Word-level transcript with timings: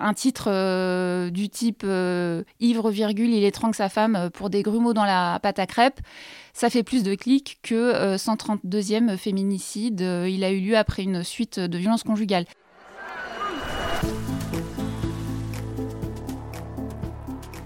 Un 0.00 0.14
titre 0.14 0.44
euh, 0.46 1.28
du 1.28 1.48
type 1.48 1.82
euh, 1.84 2.44
Ivre, 2.60 2.90
virgule, 2.90 3.30
il 3.30 3.42
étrangle 3.42 3.74
sa 3.74 3.88
femme 3.88 4.14
euh, 4.14 4.30
pour 4.30 4.48
des 4.48 4.62
grumeaux 4.62 4.92
dans 4.92 5.04
la 5.04 5.40
pâte 5.42 5.58
à 5.58 5.66
crêpes, 5.66 5.98
ça 6.52 6.70
fait 6.70 6.84
plus 6.84 7.02
de 7.02 7.16
clics 7.16 7.58
que 7.62 8.16
132e 8.16 9.16
féminicide. 9.16 10.00
il 10.00 10.44
a 10.44 10.52
eu 10.52 10.60
lieu 10.60 10.76
après 10.76 11.02
une 11.02 11.24
suite 11.24 11.58
de 11.58 11.78
violences 11.78 12.04
conjugales. 12.04 12.44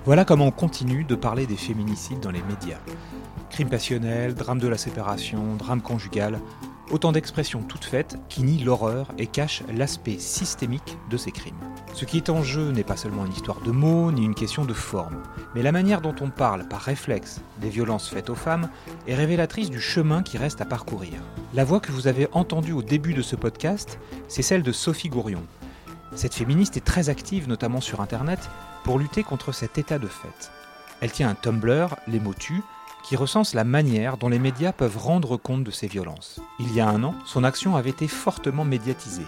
Voilà 0.05 0.25
comment 0.25 0.47
on 0.47 0.51
continue 0.51 1.05
de 1.05 1.15
parler 1.15 1.47
des 1.47 1.57
féminicides 1.57 2.21
dans 2.21 2.31
les 2.31 2.43
médias. 2.43 2.81
Crime 3.51 3.69
passionnel, 3.69 4.35
drame 4.35 4.59
de 4.59 4.69
la 4.69 4.79
séparation, 4.79 5.57
drame 5.57 5.81
conjugal, 5.83 6.41
autant 6.93 7.11
d'expressions 7.11 7.63
toutes 7.63 7.85
faites 7.85 8.17
qui 8.29 8.43
nient 8.43 8.63
l'horreur 8.63 9.09
et 9.19 9.27
cachent 9.27 9.65
l'aspect 9.75 10.19
systémique 10.19 10.99
de 11.11 11.17
ces 11.17 11.33
crimes. 11.33 11.59
Ce 11.95 12.05
qui 12.05 12.19
est 12.19 12.31
en 12.31 12.43
jeu 12.43 12.71
n'est 12.71 12.85
pas 12.85 12.97
seulement 12.97 13.27
une 13.27 13.33
histoire 13.33 13.61
de 13.63 13.73
mots 13.73 14.13
ni 14.13 14.25
une 14.25 14.35
question 14.35 14.65
de 14.65 14.75
forme, 14.75 15.23
mais 15.55 15.63
la 15.63 15.73
manière 15.73 16.03
dont 16.03 16.15
on 16.21 16.31
parle 16.31 16.69
par 16.69 16.81
réflexe 16.81 17.41
des 17.61 17.71
violences 17.71 18.09
faites 18.09 18.31
aux 18.31 18.35
femmes 18.35 18.69
est 19.09 19.15
révélatrice 19.15 19.71
du 19.71 19.81
chemin 19.81 20.23
qui 20.23 20.39
reste 20.39 20.61
à 20.61 20.67
parcourir. 20.67 21.15
La 21.55 21.65
voix 21.65 21.81
que 21.81 21.93
vous 21.93 22.07
avez 22.07 22.29
entendue 22.33 22.73
au 22.73 22.83
début 22.83 23.15
de 23.15 23.23
ce 23.23 23.37
podcast, 23.37 23.99
c'est 24.29 24.43
celle 24.43 24.63
de 24.63 24.73
Sophie 24.73 25.09
Gourion. 25.09 25.43
Cette 26.15 26.35
féministe 26.35 26.77
est 26.77 26.85
très 26.85 27.09
active, 27.09 27.49
notamment 27.49 27.81
sur 27.81 28.03
Internet, 28.03 28.51
pour 28.85 28.99
lutter 28.99 29.23
contre 29.23 29.53
cet 29.53 29.79
état 29.79 29.99
de 29.99 30.09
fait. 30.09 30.53
Elle 31.01 31.11
tient 31.11 31.31
un 31.31 31.35
Tumblr, 31.35 31.97
Les 32.07 32.21
mots 32.21 32.35
tuent, 32.35 32.63
qui 33.03 33.17
recense 33.17 33.55
la 33.55 33.65
manière 33.65 34.17
dont 34.17 34.29
les 34.29 34.39
médias 34.39 34.73
peuvent 34.73 34.99
rendre 34.99 35.37
compte 35.37 35.65
de 35.65 35.71
ces 35.71 35.87
violences. 35.87 36.41
Il 36.61 36.73
y 36.75 36.81
a 36.81 36.89
un 36.89 37.03
an, 37.03 37.15
son 37.25 37.45
action 37.45 37.77
avait 37.77 37.91
été 37.91 38.09
fortement 38.09 38.65
médiatisée. 38.65 39.27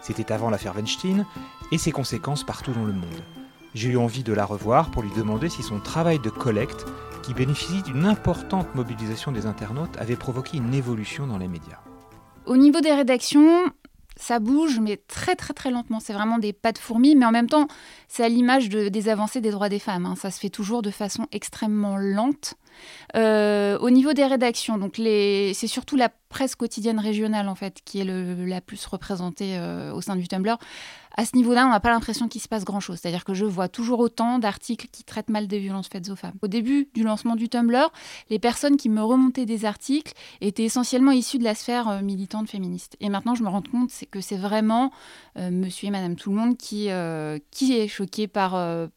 C'était 0.00 0.32
avant 0.32 0.50
l'affaire 0.50 0.74
Weinstein 0.74 1.26
et 1.72 1.78
ses 1.78 1.92
conséquences 1.92 2.44
partout 2.44 2.72
dans 2.72 2.84
le 2.84 2.92
monde. 2.92 3.22
J'ai 3.74 3.90
eu 3.90 3.96
envie 3.96 4.22
de 4.22 4.32
la 4.32 4.44
revoir 4.44 4.90
pour 4.90 5.02
lui 5.02 5.10
demander 5.16 5.48
si 5.48 5.62
son 5.62 5.80
travail 5.80 6.18
de 6.18 6.30
collecte, 6.30 6.86
qui 7.22 7.34
bénéficie 7.34 7.82
d'une 7.82 8.06
importante 8.06 8.74
mobilisation 8.74 9.32
des 9.32 9.46
internautes, 9.46 9.96
avait 9.98 10.16
provoqué 10.16 10.56
une 10.58 10.72
évolution 10.72 11.26
dans 11.26 11.38
les 11.38 11.48
médias. 11.48 11.80
Au 12.46 12.56
niveau 12.56 12.80
des 12.80 12.94
rédactions, 12.94 13.64
ça 14.16 14.38
bouge, 14.38 14.80
mais 14.80 14.96
très 15.08 15.36
très 15.36 15.54
très 15.54 15.70
lentement. 15.70 16.00
C'est 16.00 16.12
vraiment 16.12 16.38
des 16.38 16.52
pas 16.52 16.72
de 16.72 16.78
fourmis, 16.78 17.14
mais 17.14 17.26
en 17.26 17.30
même 17.30 17.48
temps, 17.48 17.68
c'est 18.08 18.24
à 18.24 18.28
l'image 18.28 18.68
des 18.68 19.08
avancées 19.08 19.40
des 19.40 19.50
droits 19.50 19.68
des 19.68 19.78
femmes. 19.78 20.06
Hein. 20.06 20.14
Ça 20.16 20.30
se 20.30 20.40
fait 20.40 20.50
toujours 20.50 20.82
de 20.82 20.90
façon 20.90 21.26
extrêmement 21.32 21.96
lente. 21.96 22.54
Euh, 23.14 23.78
au 23.78 23.90
niveau 23.90 24.12
des 24.12 24.26
rédactions, 24.26 24.76
donc 24.76 24.96
c'est 24.96 25.66
surtout 25.66 25.96
la 25.96 26.10
presse 26.28 26.54
quotidienne 26.54 26.98
régionale 26.98 27.48
en 27.48 27.54
fait 27.54 27.80
qui 27.84 28.00
est 28.00 28.04
la 28.04 28.60
plus 28.60 28.84
représentée 28.86 29.56
euh, 29.56 29.92
au 29.94 30.00
sein 30.00 30.16
du 30.16 30.28
Tumblr 30.28 30.58
à 31.16 31.24
ce 31.24 31.34
niveau-là, 31.34 31.66
on 31.66 31.70
n'a 31.70 31.80
pas 31.80 31.90
l'impression 31.90 32.28
qu'il 32.28 32.40
se 32.40 32.48
passe 32.48 32.64
grand-chose. 32.64 32.98
C'est-à-dire 33.00 33.24
que 33.24 33.34
je 33.34 33.44
vois 33.44 33.68
toujours 33.68 34.00
autant 34.00 34.38
d'articles 34.38 34.88
qui 34.92 35.02
traitent 35.02 35.30
mal 35.30 35.46
des 35.46 35.58
violences 35.58 35.88
faites 35.88 36.10
aux 36.10 36.16
femmes. 36.16 36.34
Au 36.42 36.46
début 36.46 36.88
du 36.94 37.02
lancement 37.02 37.36
du 37.36 37.48
Tumblr, 37.48 37.90
les 38.28 38.38
personnes 38.38 38.76
qui 38.76 38.88
me 38.88 39.02
remontaient 39.02 39.46
des 39.46 39.64
articles 39.64 40.12
étaient 40.40 40.64
essentiellement 40.64 41.12
issues 41.12 41.38
de 41.38 41.44
la 41.44 41.54
sphère 41.54 41.88
euh, 41.88 42.02
militante 42.02 42.50
féministe. 42.50 42.96
Et 43.00 43.08
maintenant, 43.08 43.34
je 43.34 43.42
me 43.42 43.48
rends 43.48 43.62
compte 43.62 43.90
que 44.10 44.20
c'est 44.20 44.36
vraiment 44.36 44.90
euh, 45.38 45.50
monsieur 45.50 45.88
et 45.88 45.90
madame 45.90 46.16
tout 46.16 46.30
le 46.30 46.36
monde 46.36 46.56
qui, 46.56 46.90
euh, 46.90 47.38
qui 47.50 47.76
est 47.78 47.88
choqué 47.88 48.28
par, 48.28 48.54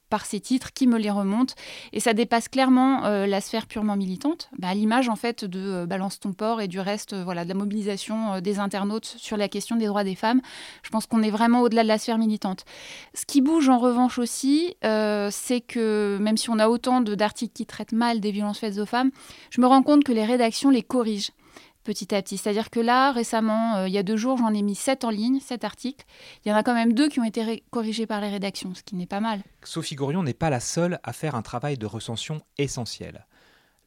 par 0.09 0.25
ces 0.25 0.39
titres, 0.39 0.73
qui 0.73 0.87
me 0.87 0.97
les 0.97 1.11
remonte. 1.11 1.55
Et 1.93 1.99
ça 1.99 2.13
dépasse 2.13 2.47
clairement 2.47 3.01
la 3.01 3.41
sphère 3.41 3.67
purement 3.67 3.95
militante, 3.95 4.49
bah, 4.57 4.69
à 4.69 4.73
l'image 4.73 5.09
en 5.09 5.15
fait 5.15 5.45
de 5.45 5.85
Balance 5.85 6.19
ton 6.19 6.33
port 6.33 6.61
et 6.61 6.67
du 6.67 6.79
reste 6.79 7.15
voilà, 7.15 7.43
de 7.43 7.49
la 7.49 7.55
mobilisation 7.55 8.39
des 8.41 8.59
internautes 8.59 9.05
sur 9.05 9.37
la 9.37 9.47
question 9.47 9.75
des 9.75 9.85
droits 9.85 10.03
des 10.03 10.15
femmes. 10.15 10.41
Je 10.83 10.89
pense 10.89 11.05
qu'on 11.05 11.23
est 11.23 11.29
vraiment 11.29 11.61
au-delà 11.61 11.83
de 11.83 11.87
la 11.87 11.97
sphère 11.97 12.17
militante. 12.17 12.65
Ce 13.13 13.25
qui 13.25 13.41
bouge 13.41 13.69
en 13.69 13.77
revanche 13.77 14.19
aussi, 14.19 14.75
euh, 14.83 15.29
c'est 15.31 15.61
que 15.61 16.17
même 16.19 16.37
si 16.37 16.49
on 16.49 16.59
a 16.59 16.69
autant 16.69 17.01
d'articles 17.01 17.53
qui 17.53 17.65
traitent 17.65 17.91
mal 17.91 18.19
des 18.19 18.31
violences 18.31 18.59
faites 18.59 18.77
aux 18.77 18.85
femmes, 18.85 19.11
je 19.49 19.61
me 19.61 19.67
rends 19.67 19.83
compte 19.83 20.03
que 20.03 20.11
les 20.11 20.25
rédactions 20.25 20.69
les 20.69 20.83
corrigent 20.83 21.31
petit 21.83 22.13
à 22.13 22.21
petit. 22.21 22.37
C'est-à-dire 22.37 22.69
que 22.69 22.79
là, 22.79 23.11
récemment, 23.11 23.75
euh, 23.77 23.87
il 23.87 23.93
y 23.93 23.97
a 23.97 24.03
deux 24.03 24.17
jours, 24.17 24.37
j'en 24.37 24.53
ai 24.53 24.61
mis 24.61 24.75
sept 24.75 25.03
en 25.03 25.09
ligne, 25.09 25.39
sept 25.39 25.63
articles. 25.63 26.05
Il 26.43 26.49
y 26.49 26.51
en 26.51 26.55
a 26.55 26.63
quand 26.63 26.73
même 26.73 26.93
deux 26.93 27.09
qui 27.09 27.19
ont 27.19 27.23
été 27.23 27.63
corrigés 27.71 28.05
par 28.05 28.21
les 28.21 28.29
rédactions, 28.29 28.73
ce 28.75 28.83
qui 28.83 28.95
n'est 28.95 29.05
pas 29.05 29.19
mal. 29.19 29.41
Sophie 29.63 29.95
Gourion 29.95 30.23
n'est 30.23 30.33
pas 30.33 30.49
la 30.49 30.59
seule 30.59 30.99
à 31.03 31.13
faire 31.13 31.35
un 31.35 31.41
travail 31.41 31.77
de 31.77 31.85
recension 31.85 32.41
essentiel. 32.57 33.25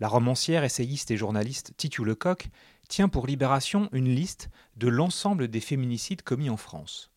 La 0.00 0.08
romancière, 0.08 0.64
essayiste 0.64 1.10
et 1.10 1.16
journaliste 1.16 1.75
Titu 1.76 2.04
Lecoq 2.04 2.48
tient 2.88 3.08
pour 3.08 3.26
Libération 3.26 3.88
une 3.92 4.12
liste 4.12 4.50
de 4.76 4.88
l'ensemble 4.88 5.48
des 5.48 5.60
féminicides 5.60 6.22
commis 6.22 6.50
en 6.50 6.56
France. 6.56 7.12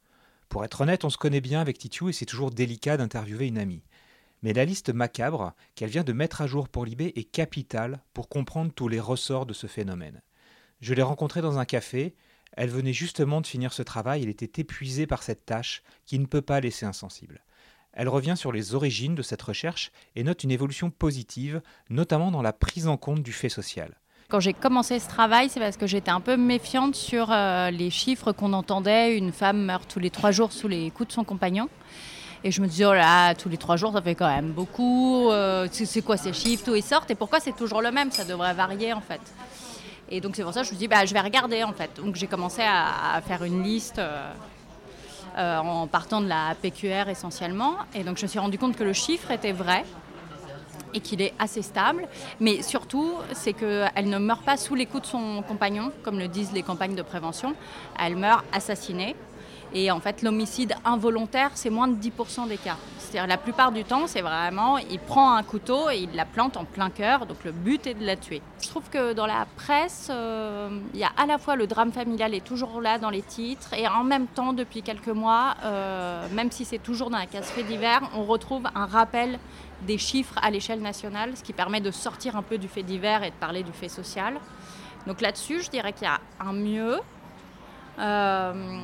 Pour 0.50 0.64
être 0.64 0.82
honnête, 0.82 1.04
on 1.04 1.10
se 1.10 1.18
connaît 1.18 1.42
bien 1.42 1.60
avec 1.60 1.78
Titiou 1.78 2.10
et 2.10 2.14
c'est 2.14 2.26
toujours 2.26 2.52
délicat 2.52 2.98
d'interviewer 2.98 3.48
une 3.48 3.58
amie. 3.58 3.84
Mais 4.44 4.54
la 4.54 4.66
liste 4.66 4.94
macabre 4.94 5.54
qu'elle 5.74 5.90
vient 5.90 6.04
de 6.04 6.14
mettre 6.14 6.42
à 6.42 6.48
jour 6.48 6.70
pour 6.70 6.86
Libé 6.86 7.12
est 7.16 7.24
capitale 7.24 8.04
pour 8.14 8.30
comprendre 8.30 8.72
tous 8.72 8.88
les 8.88 9.00
ressorts 9.00 9.46
de 9.48 9.54
ce 9.54 9.68
phénomène. 9.68 10.22
Je 10.86 10.94
l'ai 10.94 11.02
rencontrée 11.02 11.42
dans 11.42 11.58
un 11.58 11.66
café, 11.66 12.14
elle 12.56 12.70
venait 12.70 12.94
justement 12.94 13.42
de 13.42 13.48
finir 13.48 13.74
ce 13.74 13.82
travail, 13.82 14.22
elle 14.22 14.30
était 14.30 14.62
épuisée 14.62 15.08
par 15.08 15.24
cette 15.24 15.44
tâche 15.44 15.82
qui 16.06 16.20
ne 16.20 16.28
peut 16.28 16.44
pas 16.44 16.60
laisser 16.60 16.86
insensible. 16.86 17.42
Elle 17.94 18.08
revient 18.08 18.36
sur 18.38 18.52
les 18.52 18.76
origines 18.76 19.16
de 19.16 19.24
cette 19.24 19.42
recherche 19.42 19.92
et 20.16 20.24
note 20.24 20.44
une 20.44 20.52
évolution 20.52 20.92
positive, 20.92 21.64
notamment 21.90 22.30
dans 22.30 22.44
la 22.44 22.54
prise 22.54 22.88
en 22.88 22.98
compte 22.98 23.24
du 23.24 23.32
fait 23.32 23.50
social. 23.50 24.00
Quand 24.30 24.40
j'ai 24.40 24.54
commencé 24.54 25.00
ce 25.00 25.08
travail, 25.08 25.50
c'est 25.50 25.60
parce 25.60 25.76
que 25.76 25.88
j'étais 25.88 26.12
un 26.12 26.22
peu 26.22 26.38
méfiante 26.38 26.94
sur 26.94 27.32
euh, 27.32 27.72
les 27.72 27.90
chiffres 27.90 28.32
qu'on 28.32 28.54
entendait. 28.54 29.18
Une 29.18 29.32
femme 29.32 29.66
meurt 29.66 29.92
tous 29.92 30.00
les 30.00 30.12
trois 30.12 30.30
jours 30.30 30.52
sous 30.52 30.68
les 30.68 30.92
coups 30.92 31.08
de 31.08 31.14
son 31.14 31.24
compagnon. 31.24 31.68
Et 32.44 32.52
je 32.52 32.62
me 32.62 32.68
disais, 32.68 32.86
oh 32.86 32.94
là, 32.94 33.34
tous 33.34 33.50
les 33.50 33.58
trois 33.58 33.76
jours, 33.76 33.92
ça 33.92 34.04
fait 34.04 34.14
quand 34.14 34.28
même 34.28 34.52
beaucoup. 34.52 35.32
Euh, 35.32 35.68
c'est 35.72 36.04
quoi 36.04 36.16
ces 36.16 36.32
chiffres? 36.32 36.64
Tout 36.64 36.76
ils 36.76 36.84
sortent. 36.84 37.10
Et 37.10 37.16
pourquoi 37.16 37.40
c'est 37.40 37.56
toujours 37.56 37.82
le 37.82 37.90
même? 37.90 38.12
Ça 38.12 38.24
devrait 38.24 38.54
varier 38.54 38.94
en 38.94 39.02
fait. 39.02 39.22
Et 40.10 40.22
donc 40.22 40.36
c'est 40.36 40.44
pour 40.44 40.54
ça 40.54 40.62
que 40.62 40.68
je 40.68 40.74
me 40.74 40.78
dis, 40.78 40.88
bah, 40.88 41.06
je 41.06 41.14
vais 41.14 41.22
regarder 41.22 41.64
en 41.64 41.74
fait. 41.74 41.92
Donc 41.96 42.16
j'ai 42.16 42.28
commencé 42.28 42.62
à, 42.62 43.22
faire 43.28 43.44
une 43.44 43.64
liste. 43.64 44.00
Euh, 44.00 44.32
en 45.38 45.86
partant 45.88 46.22
de 46.22 46.30
la 46.30 46.56
PQR 46.62 47.10
essentiellement. 47.10 47.74
Et 47.94 48.06
donc 48.06 48.16
je 48.18 48.24
me 48.24 48.28
suis 48.30 48.40
rendu 48.40 48.58
compte 48.58 48.78
que 48.78 48.86
le 48.86 48.94
chiffre 48.94 49.32
était 49.32 49.52
vrai, 49.52 49.84
et 50.96 51.02
qu'il 51.02 51.22
est 51.22 51.34
assez 51.38 51.62
stable. 51.62 52.08
Mais 52.40 52.64
surtout, 52.64 53.12
c'est 53.34 53.54
qu'elle 53.54 54.10
ne 54.10 54.18
meurt 54.18 54.44
pas 54.44 54.58
sous 54.58 54.74
les 54.74 54.86
coups 54.88 55.04
de 55.04 55.08
son 55.08 55.44
compagnon, 55.44 55.92
comme 56.04 56.18
le 56.18 56.28
disent 56.28 56.54
les 56.54 56.64
campagnes 56.64 56.96
de 56.96 57.02
prévention. 57.02 57.54
Elle 58.00 58.16
meurt 58.16 58.44
assassinée. 58.52 59.16
Et 59.78 59.92
en 59.92 60.00
fait, 60.00 60.22
l'homicide 60.22 60.74
involontaire, 60.86 61.52
c'est 61.54 61.70
moins 61.70 61.90
de 61.90 61.96
10% 62.02 62.48
des 62.48 62.56
cas. 62.56 62.78
C'est-à-dire 62.98 63.28
la 63.28 63.38
plupart 63.38 63.74
du 63.74 63.84
temps, 63.84 64.08
c'est 64.08 64.22
vraiment, 64.22 64.78
il 64.78 65.00
prend 65.00 65.36
un 65.36 65.44
couteau 65.44 65.90
et 65.90 65.98
il 65.98 66.16
la 66.16 66.24
plante 66.24 66.56
en 66.56 66.64
plein 66.64 66.90
cœur. 66.90 67.26
Donc 67.26 67.44
le 67.44 67.52
but 67.52 67.86
est 67.86 67.94
de 67.94 68.06
la 68.06 68.16
tuer. 68.16 68.42
Je 68.62 68.70
trouve 68.70 68.90
que 68.90 69.12
dans 69.12 69.26
la 69.26 69.46
presse, 69.58 70.08
euh, 70.10 70.80
il 70.94 71.00
y 71.02 71.04
a 71.04 71.12
à 71.18 71.26
la 71.26 71.38
fois 71.38 71.58
le 71.58 71.68
drame 71.68 71.92
familial 71.92 72.34
est 72.34 72.44
toujours 72.44 72.80
là 72.80 73.00
dans 73.00 73.10
les 73.10 73.22
titres 73.22 73.74
et 73.74 73.86
en 73.86 74.06
même 74.06 74.28
temps, 74.28 74.54
depuis 74.54 74.82
quelques 74.82 75.10
mois, 75.10 75.56
euh, 75.66 76.26
même 76.32 76.52
si 76.52 76.64
c'est 76.64 76.80
toujours 76.80 77.10
dans 77.10 77.18
la 77.18 77.26
case 77.26 77.48
fait 77.48 77.64
divers, 77.64 78.02
on 78.16 78.24
retrouve 78.24 78.64
un 78.76 78.86
rappel 78.86 79.40
des 79.82 79.98
chiffres 79.98 80.36
à 80.42 80.52
l'échelle 80.52 80.82
nationale, 80.82 81.36
ce 81.36 81.44
qui 81.44 81.52
permet 81.52 81.82
de 81.82 81.92
sortir 81.92 82.38
un 82.38 82.44
peu 82.44 82.58
du 82.58 82.70
fait 82.70 82.84
divers 82.84 83.24
et 83.24 83.30
de 83.30 83.36
parler 83.36 83.62
du 83.62 83.74
fait 83.74 83.90
social. 83.90 84.40
Donc 85.06 85.20
là-dessus, 85.20 85.64
je 85.64 85.70
dirais 85.70 85.92
qu'il 85.92 86.08
y 86.08 86.10
a 86.10 86.22
un 86.40 86.54
mieux. 86.54 87.00
Euh, 88.00 88.80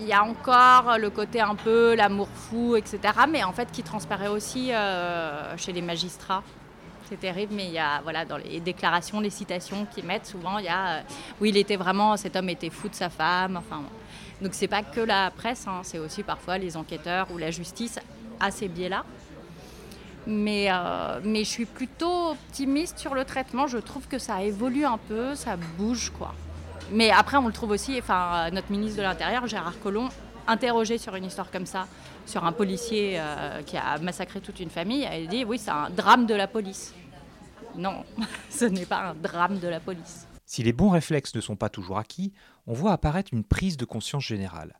il 0.00 0.06
y 0.06 0.12
a 0.12 0.24
encore 0.24 0.98
le 0.98 1.10
côté 1.10 1.40
un 1.40 1.54
peu 1.54 1.94
l'amour 1.94 2.28
fou, 2.28 2.76
etc. 2.76 3.00
Mais 3.28 3.44
en 3.44 3.52
fait, 3.52 3.70
qui 3.70 3.82
transparaît 3.82 4.28
aussi 4.28 4.72
euh, 4.72 5.56
chez 5.56 5.72
les 5.72 5.82
magistrats. 5.82 6.42
C'est 7.08 7.18
terrible, 7.18 7.54
mais 7.54 7.66
il 7.66 7.72
y 7.72 7.78
a, 7.78 8.00
voilà, 8.02 8.24
dans 8.24 8.36
les 8.36 8.60
déclarations, 8.60 9.20
les 9.20 9.30
citations 9.30 9.84
qu'ils 9.84 10.04
mettent, 10.04 10.26
souvent, 10.26 10.58
il 10.58 10.66
y 10.66 10.68
a 10.68 10.98
euh, 10.98 11.02
il 11.42 11.56
était 11.56 11.76
vraiment, 11.76 12.16
cet 12.16 12.36
homme 12.36 12.48
était 12.48 12.70
fou 12.70 12.88
de 12.88 12.94
sa 12.94 13.10
femme. 13.10 13.56
Enfin, 13.56 13.82
donc 14.40 14.54
c'est 14.54 14.68
pas 14.68 14.82
que 14.82 15.00
la 15.00 15.30
presse, 15.30 15.66
hein, 15.66 15.80
c'est 15.82 15.98
aussi 15.98 16.22
parfois 16.22 16.56
les 16.56 16.76
enquêteurs 16.76 17.26
ou 17.32 17.38
la 17.38 17.50
justice 17.50 17.98
à 18.38 18.50
ces 18.50 18.68
biais-là. 18.68 19.04
Mais, 20.26 20.68
euh, 20.70 21.20
mais 21.24 21.40
je 21.44 21.50
suis 21.50 21.64
plutôt 21.64 22.30
optimiste 22.30 22.98
sur 22.98 23.14
le 23.14 23.24
traitement. 23.24 23.66
Je 23.66 23.78
trouve 23.78 24.06
que 24.06 24.18
ça 24.18 24.42
évolue 24.42 24.84
un 24.84 24.98
peu, 24.98 25.34
ça 25.34 25.56
bouge 25.78 26.12
quoi. 26.16 26.32
Mais 26.92 27.10
après, 27.10 27.36
on 27.36 27.46
le 27.46 27.52
trouve 27.52 27.70
aussi, 27.70 27.98
enfin, 27.98 28.50
notre 28.50 28.70
ministre 28.70 28.98
de 28.98 29.02
l'Intérieur, 29.02 29.46
Gérard 29.46 29.78
Collomb, 29.80 30.08
interrogée 30.46 30.98
sur 30.98 31.14
une 31.14 31.24
histoire 31.24 31.50
comme 31.50 31.66
ça, 31.66 31.86
sur 32.26 32.44
un 32.44 32.52
policier 32.52 33.14
euh, 33.18 33.62
qui 33.62 33.76
a 33.76 33.98
massacré 33.98 34.40
toute 34.40 34.60
une 34.60 34.70
famille, 34.70 35.06
elle 35.08 35.28
dit 35.28 35.44
oui, 35.44 35.58
c'est 35.58 35.70
un 35.70 35.90
drame 35.90 36.26
de 36.26 36.34
la 36.34 36.48
police. 36.48 36.94
Non, 37.76 38.04
ce 38.50 38.64
n'est 38.64 38.86
pas 38.86 39.10
un 39.10 39.14
drame 39.14 39.58
de 39.60 39.68
la 39.68 39.80
police. 39.80 40.26
Si 40.44 40.64
les 40.64 40.72
bons 40.72 40.90
réflexes 40.90 41.34
ne 41.36 41.40
sont 41.40 41.54
pas 41.54 41.68
toujours 41.68 41.98
acquis, 41.98 42.32
on 42.66 42.72
voit 42.72 42.92
apparaître 42.92 43.32
une 43.32 43.44
prise 43.44 43.76
de 43.76 43.84
conscience 43.84 44.24
générale, 44.24 44.74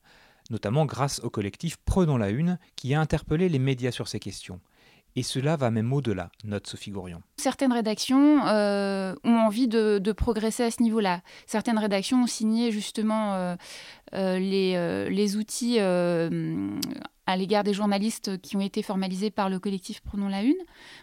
notamment 0.51 0.85
grâce 0.85 1.21
au 1.21 1.31
collectif 1.31 1.77
Prenons 1.85 2.17
la 2.17 2.31
Une 2.31 2.59
qui 2.75 2.93
a 2.95 3.01
interpellé 3.01 3.49
les 3.49 3.61
médias 3.61 3.93
sur 3.93 4.09
ces 4.09 4.19
questions. 4.19 4.61
Et 5.17 5.23
cela 5.23 5.57
va 5.57 5.71
même 5.71 5.93
au-delà, 5.93 6.31
note 6.45 6.67
Sophie 6.67 6.91
Gourion. 6.91 7.23
Certaines 7.37 7.73
rédactions 7.73 8.47
euh, 8.47 9.15
ont 9.25 9.37
envie 9.37 9.67
de, 9.67 10.13
progresser 10.13 10.65
à 10.65 10.71
ce 10.71 10.83
niveau-là. 10.83 11.23
Certaines 11.47 11.79
rédactions 11.79 12.23
ont 12.23 12.27
signé 12.27 12.71
justement 12.71 13.35
euh, 13.35 13.57
euh, 14.15 14.39
les, 14.39 15.11
les, 15.11 15.37
outils 15.37 15.79
à 15.81 17.37
l'égard 17.37 17.65
des 17.65 17.75
journalistes 17.75 18.41
qui 18.41 18.57
ont 18.57 18.61
été 18.61 18.83
formalisés 18.83 19.31
par 19.31 19.49
le 19.49 19.59
collectif 19.59 20.01
Prenons 20.01 20.29
la 20.29 20.43
Une. 20.43 20.55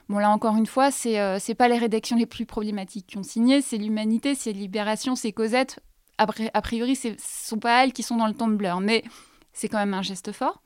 Bon, 0.10 0.20
là 0.20 0.30
encore 0.30 0.56
une 0.56 0.66
fois, 0.66 0.92
c'est 0.92 1.18
n'est 1.48 1.56
pas 1.56 1.68
les 1.68 1.78
rédactions 1.78 2.18
les 2.18 2.26
plus 2.26 2.46
problématiques 2.46 3.08
qui 3.08 3.18
ont 3.18 3.24
signé, 3.24 3.62
c'est 3.62 3.78
l'Humanité, 3.78 4.36
c'est 4.36 4.54
Libération, 4.54 5.16
c'est 5.16 5.32
Cosette. 5.32 5.80
A 6.18 6.62
priori, 6.62 6.96
ce 6.96 7.10
ne 7.10 7.14
sont 7.20 7.60
pas 7.60 7.84
elles 7.84 7.94
qui 7.94 8.04
sont 8.04 8.18
dans 8.18 8.28
le 8.28 8.34
Tumblr, 8.34 8.80
mais 8.80 9.04
c'est 9.54 9.68
quand 9.68 9.78
même 9.78 9.94
un 9.94 10.02
geste 10.02 10.32
fort. 10.32 10.62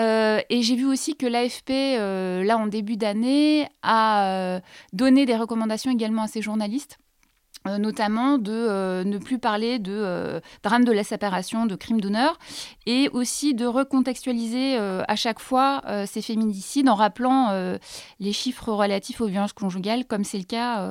Euh, 0.00 0.40
et 0.50 0.62
j'ai 0.62 0.76
vu 0.76 0.86
aussi 0.86 1.16
que 1.16 1.26
l'AFP, 1.26 1.70
euh, 1.70 2.44
là 2.44 2.58
en 2.58 2.66
début 2.66 2.96
d'année, 2.96 3.68
a 3.82 4.26
euh, 4.26 4.60
donné 4.92 5.26
des 5.26 5.36
recommandations 5.36 5.90
également 5.90 6.22
à 6.22 6.28
ses 6.28 6.42
journalistes 6.42 6.98
notamment 7.80 8.38
de 8.38 9.02
ne 9.04 9.18
plus 9.18 9.40
parler 9.40 9.80
de 9.80 10.40
drame 10.62 10.84
de 10.84 10.92
la 10.92 11.02
séparation, 11.02 11.66
de 11.66 11.74
crimes 11.74 12.00
d'honneur, 12.00 12.38
et 12.86 13.08
aussi 13.08 13.54
de 13.54 13.66
recontextualiser 13.66 14.76
à 14.78 15.16
chaque 15.16 15.40
fois 15.40 15.82
ces 16.06 16.22
féminicides 16.22 16.88
en 16.88 16.94
rappelant 16.94 17.50
les 18.20 18.32
chiffres 18.32 18.72
relatifs 18.72 19.20
aux 19.20 19.26
violences 19.26 19.52
conjugales, 19.52 20.04
comme 20.04 20.22
c'est 20.22 20.38
le 20.38 20.44
cas 20.44 20.88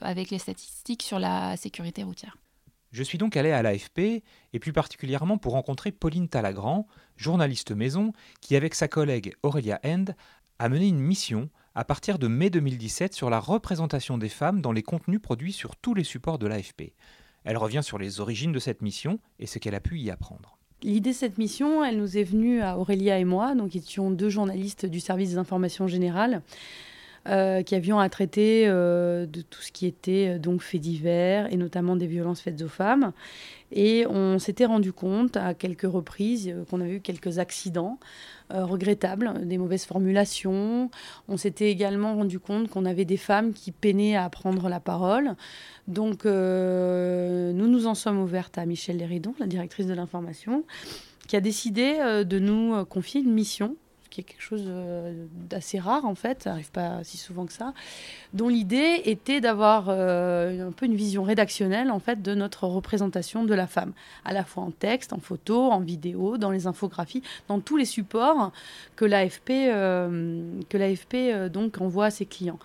avec 0.00 0.30
les 0.30 0.38
statistiques 0.40 1.04
sur 1.04 1.20
la 1.20 1.56
sécurité 1.56 2.02
routière. 2.02 2.36
Je 2.94 3.02
suis 3.02 3.18
donc 3.18 3.36
allé 3.36 3.50
à 3.50 3.60
l'AFP, 3.60 4.22
et 4.52 4.58
plus 4.60 4.72
particulièrement 4.72 5.36
pour 5.36 5.54
rencontrer 5.54 5.90
Pauline 5.90 6.28
Talagrand, 6.28 6.86
journaliste 7.16 7.72
maison, 7.72 8.12
qui 8.40 8.54
avec 8.54 8.76
sa 8.76 8.86
collègue 8.86 9.34
Aurélia 9.42 9.80
End 9.84 10.04
a 10.60 10.68
mené 10.68 10.86
une 10.86 11.00
mission 11.00 11.50
à 11.74 11.84
partir 11.84 12.20
de 12.20 12.28
mai 12.28 12.50
2017 12.50 13.12
sur 13.12 13.30
la 13.30 13.40
représentation 13.40 14.16
des 14.16 14.28
femmes 14.28 14.60
dans 14.60 14.70
les 14.70 14.84
contenus 14.84 15.20
produits 15.20 15.52
sur 15.52 15.74
tous 15.74 15.94
les 15.94 16.04
supports 16.04 16.38
de 16.38 16.46
l'AFP. 16.46 16.92
Elle 17.42 17.56
revient 17.56 17.82
sur 17.82 17.98
les 17.98 18.20
origines 18.20 18.52
de 18.52 18.60
cette 18.60 18.80
mission 18.80 19.18
et 19.40 19.46
ce 19.46 19.58
qu'elle 19.58 19.74
a 19.74 19.80
pu 19.80 19.98
y 19.98 20.08
apprendre. 20.08 20.56
L'idée 20.84 21.10
de 21.10 21.16
cette 21.16 21.36
mission, 21.36 21.84
elle 21.84 21.98
nous 21.98 22.16
est 22.16 22.22
venue 22.22 22.60
à 22.60 22.78
Aurélia 22.78 23.18
et 23.18 23.24
moi, 23.24 23.56
donc 23.56 23.74
étions 23.74 24.12
deux 24.12 24.28
journalistes 24.28 24.86
du 24.86 25.00
service 25.00 25.30
des 25.30 25.38
informations 25.38 25.88
générales. 25.88 26.42
Euh, 27.26 27.62
qui 27.62 27.74
avions 27.74 27.98
à 27.98 28.10
traiter 28.10 28.64
euh, 28.66 29.24
de 29.24 29.40
tout 29.40 29.62
ce 29.62 29.72
qui 29.72 29.86
était 29.86 30.34
euh, 30.34 30.38
donc 30.38 30.60
faits 30.60 30.82
divers 30.82 31.50
et 31.50 31.56
notamment 31.56 31.96
des 31.96 32.06
violences 32.06 32.42
faites 32.42 32.60
aux 32.60 32.68
femmes. 32.68 33.12
Et 33.72 34.06
on 34.06 34.38
s'était 34.38 34.66
rendu 34.66 34.92
compte 34.92 35.38
à 35.38 35.54
quelques 35.54 35.90
reprises 35.90 36.54
qu'on 36.68 36.82
avait 36.82 36.96
eu 36.96 37.00
quelques 37.00 37.38
accidents 37.38 37.98
regrettables, 38.50 39.48
des 39.48 39.56
mauvaises 39.56 39.86
formulations. 39.86 40.90
On 41.28 41.36
s'était 41.38 41.70
également 41.70 42.14
rendu 42.14 42.38
compte 42.38 42.68
qu'on 42.68 42.84
avait 42.84 43.06
des 43.06 43.16
femmes 43.16 43.52
qui 43.52 43.72
peinaient 43.72 44.16
à 44.16 44.28
prendre 44.28 44.68
la 44.68 44.78
parole. 44.78 45.34
Donc 45.88 46.24
nous 46.24 47.66
nous 47.68 47.86
en 47.86 47.94
sommes 47.94 48.20
ouvertes 48.20 48.58
à 48.58 48.66
Michel 48.66 48.98
Léridon, 48.98 49.34
la 49.40 49.46
directrice 49.46 49.86
de 49.86 49.94
l'information, 49.94 50.62
qui 51.26 51.34
a 51.34 51.40
décidé 51.40 51.96
de 52.24 52.38
nous 52.38 52.84
confier 52.84 53.22
une 53.22 53.32
mission 53.32 53.76
qui 54.14 54.20
est 54.20 54.24
quelque 54.24 54.42
chose 54.42 54.62
euh, 54.68 55.26
d'assez 55.50 55.80
rare 55.80 56.04
en 56.04 56.14
fait, 56.14 56.44
ça 56.44 56.50
n'arrive 56.50 56.70
pas 56.70 57.02
si 57.02 57.16
souvent 57.16 57.46
que 57.46 57.52
ça, 57.52 57.74
dont 58.32 58.48
l'idée 58.48 59.02
était 59.06 59.40
d'avoir 59.40 59.86
euh, 59.88 60.68
un 60.68 60.70
peu 60.70 60.86
une 60.86 60.94
vision 60.94 61.24
rédactionnelle 61.24 61.90
en 61.90 61.98
fait 61.98 62.22
de 62.22 62.32
notre 62.34 62.68
représentation 62.68 63.42
de 63.42 63.54
la 63.54 63.66
femme, 63.66 63.92
à 64.24 64.32
la 64.32 64.44
fois 64.44 64.62
en 64.62 64.70
texte, 64.70 65.12
en 65.12 65.18
photo, 65.18 65.72
en 65.72 65.80
vidéo, 65.80 66.38
dans 66.38 66.52
les 66.52 66.68
infographies, 66.68 67.22
dans 67.48 67.58
tous 67.58 67.76
les 67.76 67.84
supports 67.84 68.52
que 68.94 69.04
l'AFP 69.04 69.50
euh, 69.50 71.48
donc 71.48 71.80
envoie 71.80 72.06
à 72.06 72.10
ses 72.10 72.26
clients. 72.26 72.60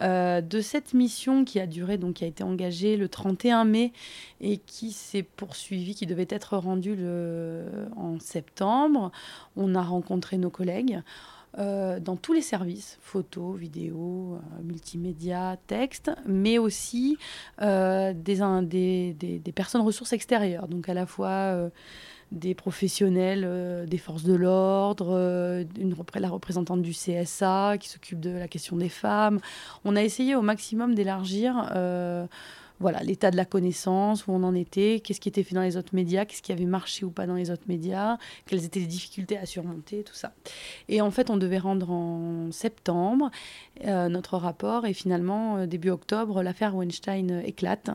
de 0.00 0.60
cette 0.60 0.94
mission 0.94 1.44
qui 1.44 1.60
a 1.60 1.66
duré 1.66 1.96
donc 1.96 2.14
qui 2.14 2.24
a 2.24 2.26
été 2.26 2.42
engagée 2.42 2.96
le 2.96 3.08
31 3.08 3.64
mai 3.64 3.92
et 4.40 4.58
qui 4.58 4.90
s'est 4.90 5.22
poursuivie, 5.22 5.94
qui 5.94 6.06
devait 6.06 6.26
être 6.28 6.56
rendue 6.56 6.96
en 7.96 8.18
septembre, 8.20 9.12
on 9.56 9.74
a 9.74 9.82
rencontré 9.82 10.38
nos 10.38 10.50
collègues. 10.50 10.87
Euh, 11.58 11.98
dans 11.98 12.16
tous 12.16 12.34
les 12.34 12.42
services, 12.42 12.98
photos, 13.00 13.58
vidéos, 13.58 14.34
euh, 14.34 14.62
multimédia, 14.62 15.56
texte, 15.66 16.10
mais 16.26 16.58
aussi 16.58 17.16
euh, 17.62 18.12
des, 18.12 19.52
personnes 19.54 19.80
ressources 19.80 20.12
extérieures, 20.12 20.68
donc 20.68 20.88
à 20.88 20.94
la 20.94 21.06
fois 21.06 21.70
des 22.30 22.54
professionnels 22.54 23.86
des 23.88 23.98
forces 23.98 24.22
de 24.22 24.34
l'ordre, 24.34 25.64
la 26.14 26.28
représentante 26.28 26.82
du 26.82 26.92
CSA 26.92 27.76
qui 27.80 27.88
s'occupe 27.88 28.20
de 28.20 28.30
la 28.30 28.46
question 28.46 28.76
des 28.76 28.90
femmes. 28.90 29.40
On 29.84 29.96
a 29.96 30.02
essayé 30.02 30.36
au 30.36 30.42
maximum 30.42 30.94
d'élargir 30.94 31.72
voilà, 32.80 33.00
l'état 33.00 33.30
de 33.30 33.36
la 33.36 33.44
connaissance, 33.44 34.26
où 34.26 34.32
on 34.32 34.42
en 34.44 34.54
était, 34.54 35.00
qu'est-ce 35.00 35.20
qui 35.20 35.28
était 35.28 35.42
fait 35.42 35.54
dans 35.54 35.62
les 35.62 35.76
autres 35.76 35.94
médias, 35.94 36.24
qu'est-ce 36.24 36.42
qui 36.42 36.52
avait 36.52 36.64
marché 36.64 37.04
ou 37.04 37.10
pas 37.10 37.26
dans 37.26 37.34
les 37.34 37.50
autres 37.50 37.64
médias, 37.68 38.18
quelles 38.46 38.64
étaient 38.64 38.80
les 38.80 38.86
difficultés 38.86 39.36
à 39.36 39.46
surmonter, 39.46 40.04
tout 40.04 40.14
ça. 40.14 40.32
Et 40.88 41.00
en 41.00 41.10
fait, 41.10 41.30
on 41.30 41.36
devait 41.36 41.58
rendre 41.58 41.90
en 41.90 42.52
septembre 42.52 43.30
euh, 43.86 44.08
notre 44.08 44.36
rapport, 44.36 44.86
et 44.86 44.92
finalement, 44.92 45.58
euh, 45.58 45.66
début 45.66 45.90
octobre, 45.90 46.42
l'affaire 46.42 46.76
Weinstein 46.76 47.42
éclate. 47.44 47.90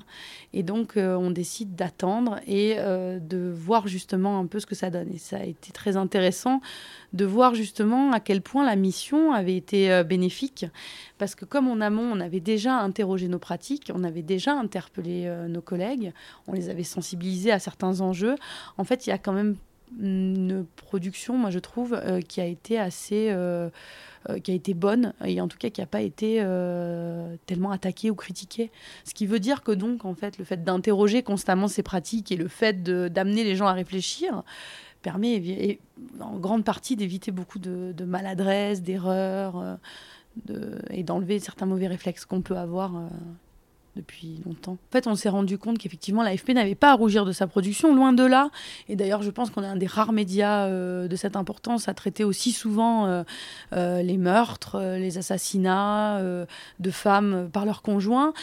Et 0.53 0.63
donc, 0.63 0.97
euh, 0.97 1.15
on 1.15 1.31
décide 1.31 1.75
d'attendre 1.75 2.39
et 2.47 2.75
de 2.75 3.51
voir 3.56 3.88
justement 3.88 4.39
un 4.39 4.45
peu 4.45 4.59
ce 4.59 4.65
que 4.65 4.75
ça 4.75 4.89
donne. 4.89 5.09
Et 5.13 5.18
ça 5.18 5.38
a 5.38 5.44
été 5.44 5.71
très 5.71 5.97
intéressant 5.97 6.62
de 7.13 7.25
voir 7.25 7.56
justement 7.56 8.12
à 8.12 8.19
quel 8.19 8.41
point 8.41 8.65
la 8.65 8.75
mission 8.75 9.33
avait 9.33 9.56
été 9.56 10.03
bénéfique, 10.03 10.65
parce 11.23 11.35
que 11.35 11.45
comme 11.45 11.69
en 11.69 11.79
amont, 11.79 12.03
on 12.03 12.19
avait 12.19 12.41
déjà 12.41 12.79
interrogé 12.79 13.29
nos 13.29 13.39
pratiques, 13.39 13.93
on 13.95 14.03
avait 14.03 14.23
déjà 14.23 14.51
interpellé 14.51 15.23
euh, 15.25 15.47
nos 15.47 15.61
collègues, 15.61 16.11
on 16.47 16.51
les 16.51 16.67
avait 16.67 16.83
sensibilisés 16.83 17.53
à 17.53 17.59
certains 17.59 18.01
enjeux. 18.01 18.35
En 18.77 18.83
fait, 18.83 19.07
il 19.07 19.11
y 19.11 19.13
a 19.13 19.17
quand 19.17 19.31
même 19.31 19.55
une 20.01 20.65
production, 20.75 21.37
moi 21.37 21.49
je 21.49 21.59
trouve, 21.59 21.93
euh, 21.93 22.19
qui 22.19 22.42
a 22.42 22.45
été 22.45 22.77
assez, 22.77 23.27
euh, 23.30 23.69
qui 24.44 24.51
a 24.51 24.53
été 24.53 24.73
bonne 24.73 25.13
et 25.23 25.39
en 25.39 25.47
tout 25.47 25.57
cas 25.57 25.69
qui 25.69 25.80
n'a 25.80 25.87
pas 25.87 26.01
été 26.01 26.45
tellement 27.45 27.71
attaquée 27.71 28.11
ou 28.11 28.15
critiquée. 28.15 28.69
Ce 29.06 29.13
qui 29.13 29.25
veut 29.25 29.39
dire 29.39 29.63
que 29.63 29.71
donc 29.71 30.03
en 30.03 30.15
fait 30.15 30.37
le 30.37 30.44
fait 30.44 30.61
d'interroger 30.61 31.23
constamment 31.23 31.69
ces 31.69 31.83
pratiques 31.83 32.33
et 32.33 32.35
le 32.35 32.49
fait 32.49 32.83
d'amener 32.83 33.45
les 33.45 33.56
gens 33.56 33.68
à 33.68 33.73
réfléchir 33.73 34.44
permet 35.01 35.80
en 36.19 36.37
grande 36.37 36.65
partie 36.65 36.97
d'éviter 36.97 37.31
beaucoup 37.31 37.59
de, 37.59 37.94
de 37.95 38.03
maladresse, 38.03 38.81
d'erreurs 38.81 39.80
et 40.90 41.04
d'enlever 41.04 41.40
certains 41.40 41.66
mauvais 41.66 41.87
réflexes 41.87 42.25
qu'on 42.25 42.42
peut 42.42 42.57
avoir 42.57 42.94
depuis 43.95 44.42
longtemps. 44.45 44.73
En 44.73 44.92
fait, 44.92 45.07
on 45.07 45.16
s'est 45.16 45.30
rendu 45.30 45.57
compte 45.57 45.78
qu'effectivement, 45.78 46.23
l'AFP 46.23 46.49
n'avait 46.49 46.75
pas 46.75 46.92
à 46.92 46.94
rougir 46.95 47.25
de 47.25 47.31
sa 47.31 47.47
production, 47.47 47.94
loin 47.95 48.13
de 48.13 48.23
là. 48.23 48.49
Et 48.90 48.95
d'ailleurs, 48.95 49.21
je 49.21 49.30
pense 49.30 49.49
qu'on 49.49 49.63
est 49.63 49.68
un 49.68 49.75
des 49.75 49.87
rares 49.87 50.13
médias 50.13 50.66
euh, 50.66 51.07
de 51.07 51.16
cette 51.16 51.35
importance 51.35 51.87
à 51.87 51.94
traiter 51.94 52.23
aussi 52.23 52.52
souvent 52.52 53.06
euh, 53.06 53.23
euh, 53.73 54.02
les 54.02 54.18
meurtres, 54.18 54.80
les 54.97 55.18
assassinats 55.18 56.21
de 56.80 56.92
femmes 56.92 57.49
par 57.52 57.66
leurs 57.66 57.81
conjoints 57.81 58.33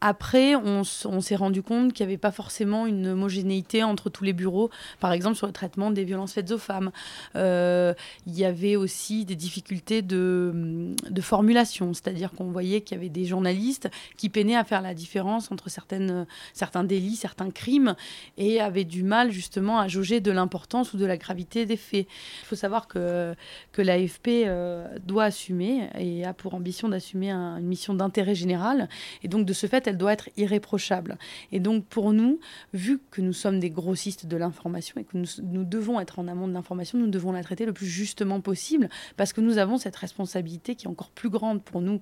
après, 0.00 0.54
on, 0.54 0.82
s'est 0.84 1.36
rendu 1.36 1.62
compte 1.62 1.92
qu'il 1.92 2.06
n'y 2.06 2.12
avait 2.12 2.18
pas 2.18 2.30
forcément 2.30 2.86
une 2.86 3.08
homogénéité 3.08 3.82
entre 3.82 4.08
tous 4.08 4.24
les 4.24 4.32
bureaux, 4.32 4.70
par 4.98 5.12
exemple 5.12 5.36
sur 5.36 5.46
le 5.46 5.52
traitement 5.52 5.90
des 5.90 6.04
violences 6.04 6.32
faites 6.32 6.50
aux 6.52 6.58
femmes. 6.58 6.90
Euh, 7.36 7.92
il 8.26 8.38
y 8.38 8.46
avait 8.46 8.76
aussi 8.76 9.26
des 9.26 9.36
difficultés 9.36 10.00
de, 10.00 10.94
formulation, 11.20 11.92
c'est-à-dire 11.92 12.32
qu'on 12.32 12.50
voyait 12.50 12.80
qu'il 12.80 12.96
y 12.96 13.00
avait 13.00 13.10
des 13.10 13.26
journalistes 13.26 13.90
qui 14.16 14.30
peinaient 14.30 14.56
à 14.56 14.64
faire 14.64 14.80
la 14.80 14.94
différence 14.94 15.52
entre 15.52 15.68
certains 15.68 16.84
délits, 16.84 17.16
certains 17.16 17.50
crimes, 17.50 17.94
et 18.38 18.60
avaient 18.60 18.84
du 18.84 19.02
mal 19.02 19.30
justement 19.30 19.78
à 19.78 19.86
jauger 19.86 20.20
de 20.20 20.32
l'importance 20.32 20.94
ou 20.94 20.96
de 20.96 21.04
la 21.04 21.18
gravité 21.18 21.66
des 21.66 21.76
faits. 21.76 22.06
Il 22.42 22.46
faut 22.46 22.56
savoir 22.56 22.88
que, 22.88 23.34
que 23.72 23.82
l'AFP 23.82 24.28
euh, 24.28 24.88
doit 25.04 25.24
assumer 25.24 25.90
et 25.98 26.24
a 26.24 26.32
pour 26.32 26.54
ambition 26.54 26.88
d'assumer 26.88 27.30
une 27.30 27.66
mission 27.66 27.92
d'intérêt 27.92 28.34
général, 28.34 28.88
et 29.22 29.28
donc 29.28 29.44
de 29.44 29.52
ce 29.52 29.66
fait, 29.66 29.89
elle 29.90 29.98
doit 29.98 30.12
être 30.12 30.30
irréprochable. 30.36 31.18
Et 31.52 31.60
donc 31.60 31.84
pour 31.84 32.12
nous, 32.12 32.40
vu 32.72 33.00
que 33.10 33.20
nous 33.20 33.32
sommes 33.32 33.60
des 33.60 33.70
grossistes 33.70 34.26
de 34.26 34.36
l'information 34.36 35.00
et 35.00 35.04
que 35.04 35.16
nous, 35.16 35.64
devons 35.64 36.00
être 36.00 36.18
en 36.18 36.28
amont 36.28 36.48
de 36.48 36.52
l'information, 36.52 36.98
nous 36.98 37.08
devons 37.08 37.32
la 37.32 37.42
traiter 37.42 37.66
le 37.66 37.72
plus 37.72 37.86
justement 37.86 38.40
possible 38.40 38.88
parce 39.16 39.32
que 39.32 39.40
nous 39.40 39.58
avons 39.58 39.78
cette 39.78 39.96
responsabilité 39.96 40.74
qui 40.74 40.86
est 40.86 40.90
encore 40.90 41.10
plus 41.10 41.28
grande 41.28 41.62
pour 41.62 41.80
nous 41.80 42.00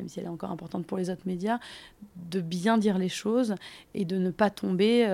même 0.00 0.08
si 0.08 0.18
elle 0.18 0.26
est 0.26 0.28
encore 0.28 0.50
importante 0.50 0.86
pour 0.86 0.96
les 0.96 1.10
autres 1.10 1.26
médias, 1.26 1.58
de 2.30 2.40
bien 2.40 2.78
dire 2.78 2.96
les 2.96 3.10
choses 3.10 3.54
et 3.92 4.06
de 4.06 4.16
ne 4.16 4.30
pas 4.30 4.48
tomber 4.48 5.04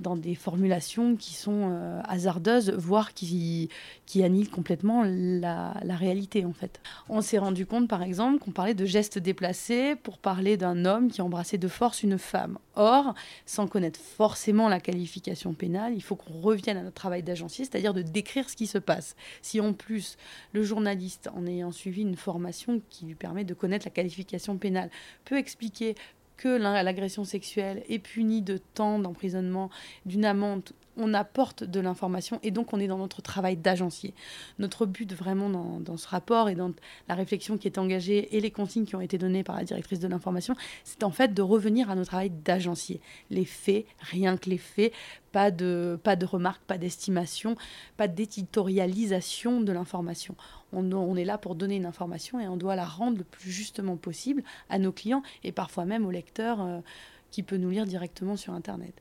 dans 0.00 0.16
des 0.16 0.34
formulations 0.34 1.16
qui 1.16 1.34
sont 1.34 1.70
euh, 1.70 2.00
hasardeuses, 2.04 2.70
voire 2.70 3.14
qui, 3.14 3.68
qui 4.06 4.24
annihilent 4.24 4.50
complètement 4.50 5.04
la, 5.04 5.74
la 5.82 5.96
réalité 5.96 6.44
en 6.44 6.52
fait. 6.52 6.80
On 7.08 7.20
s'est 7.20 7.38
rendu 7.38 7.64
compte 7.64 7.88
par 7.88 8.02
exemple 8.02 8.38
qu'on 8.38 8.50
parlait 8.50 8.74
de 8.74 8.84
gestes 8.84 9.18
déplacés 9.18 9.94
pour 9.96 10.18
parler 10.18 10.56
d'un 10.56 10.84
homme 10.84 11.10
qui 11.10 11.22
embrassait 11.22 11.58
de 11.58 11.68
force 11.68 12.02
une 12.02 12.18
femme. 12.18 12.58
Or, 12.76 13.14
sans 13.46 13.68
connaître 13.68 14.00
forcément 14.00 14.68
la 14.68 14.80
qualification 14.80 15.54
pénale, 15.54 15.94
il 15.94 16.02
faut 16.02 16.16
qu'on 16.16 16.40
revienne 16.40 16.76
à 16.76 16.82
notre 16.82 16.96
travail 16.96 17.22
d'agencier, 17.22 17.64
c'est-à-dire 17.64 17.94
de 17.94 18.02
décrire 18.02 18.50
ce 18.50 18.56
qui 18.56 18.66
se 18.66 18.78
passe. 18.78 19.14
Si 19.42 19.60
en 19.60 19.72
plus 19.72 20.16
le 20.52 20.64
journaliste, 20.64 21.30
en 21.36 21.46
ayant 21.46 21.70
suivi 21.70 22.02
une 22.02 22.16
formation 22.16 22.80
qui 22.90 23.06
lui 23.06 23.14
permet 23.14 23.44
de 23.44 23.54
connaître 23.64 23.86
la 23.86 23.90
qualification 23.90 24.58
pénale, 24.58 24.90
peut 25.24 25.38
expliquer 25.38 25.94
que 26.36 26.48
l'agression 26.48 27.24
sexuelle 27.24 27.82
est 27.88 27.98
punie 27.98 28.42
de 28.42 28.58
temps 28.58 28.98
d'emprisonnement, 28.98 29.70
d'une 30.04 30.26
amende 30.26 30.74
on 30.96 31.14
apporte 31.14 31.64
de 31.64 31.80
l'information 31.80 32.38
et 32.42 32.50
donc 32.50 32.72
on 32.72 32.80
est 32.80 32.86
dans 32.86 32.98
notre 32.98 33.22
travail 33.22 33.56
d'agencier. 33.56 34.14
Notre 34.58 34.86
but 34.86 35.12
vraiment 35.12 35.50
dans, 35.80 35.96
ce 35.96 36.08
rapport 36.08 36.48
et 36.48 36.54
dans 36.54 36.72
la 37.08 37.14
réflexion 37.14 37.58
qui 37.58 37.66
est 37.66 37.78
engagée 37.78 38.36
et 38.36 38.40
les 38.40 38.50
consignes 38.50 38.84
qui 38.84 38.96
ont 38.96 39.00
été 39.00 39.18
données 39.18 39.42
par 39.42 39.56
la 39.56 39.64
directrice 39.64 40.00
de 40.00 40.08
l'information, 40.08 40.54
c'est 40.84 41.02
en 41.02 41.10
fait 41.10 41.34
de 41.34 41.42
revenir 41.42 41.90
à 41.90 41.94
notre 41.94 42.10
travail 42.10 42.30
d'agencier. 42.30 43.00
Les 43.30 43.44
faits, 43.44 43.86
rien 43.98 44.36
que 44.36 44.50
les 44.50 44.58
faits, 44.58 44.92
pas 45.32 45.50
de, 45.50 45.98
pas 46.02 46.16
de 46.16 46.26
remarques, 46.26 46.62
pas 46.66 46.78
d'estimation, 46.78 47.56
pas 47.96 48.06
d'éditorialisation 48.06 49.60
de 49.60 49.72
l'information. 49.72 50.36
On, 50.74 51.16
est 51.16 51.24
là 51.24 51.38
pour 51.38 51.54
donner 51.54 51.76
une 51.76 51.86
information 51.86 52.40
et 52.40 52.48
on 52.48 52.56
doit 52.56 52.76
la 52.76 52.84
rendre 52.84 53.18
le 53.18 53.24
plus 53.24 53.50
justement 53.50 53.96
possible 53.96 54.42
à 54.68 54.78
nos 54.78 54.92
clients 54.92 55.22
et 55.42 55.52
parfois 55.52 55.84
même 55.84 56.04
au 56.04 56.10
lecteur 56.10 56.60
euh, 56.60 56.80
qui 57.30 57.42
peut 57.42 57.56
nous 57.56 57.70
lire 57.70 57.86
directement 57.86 58.36
sur 58.36 58.52
Internet. 58.52 59.00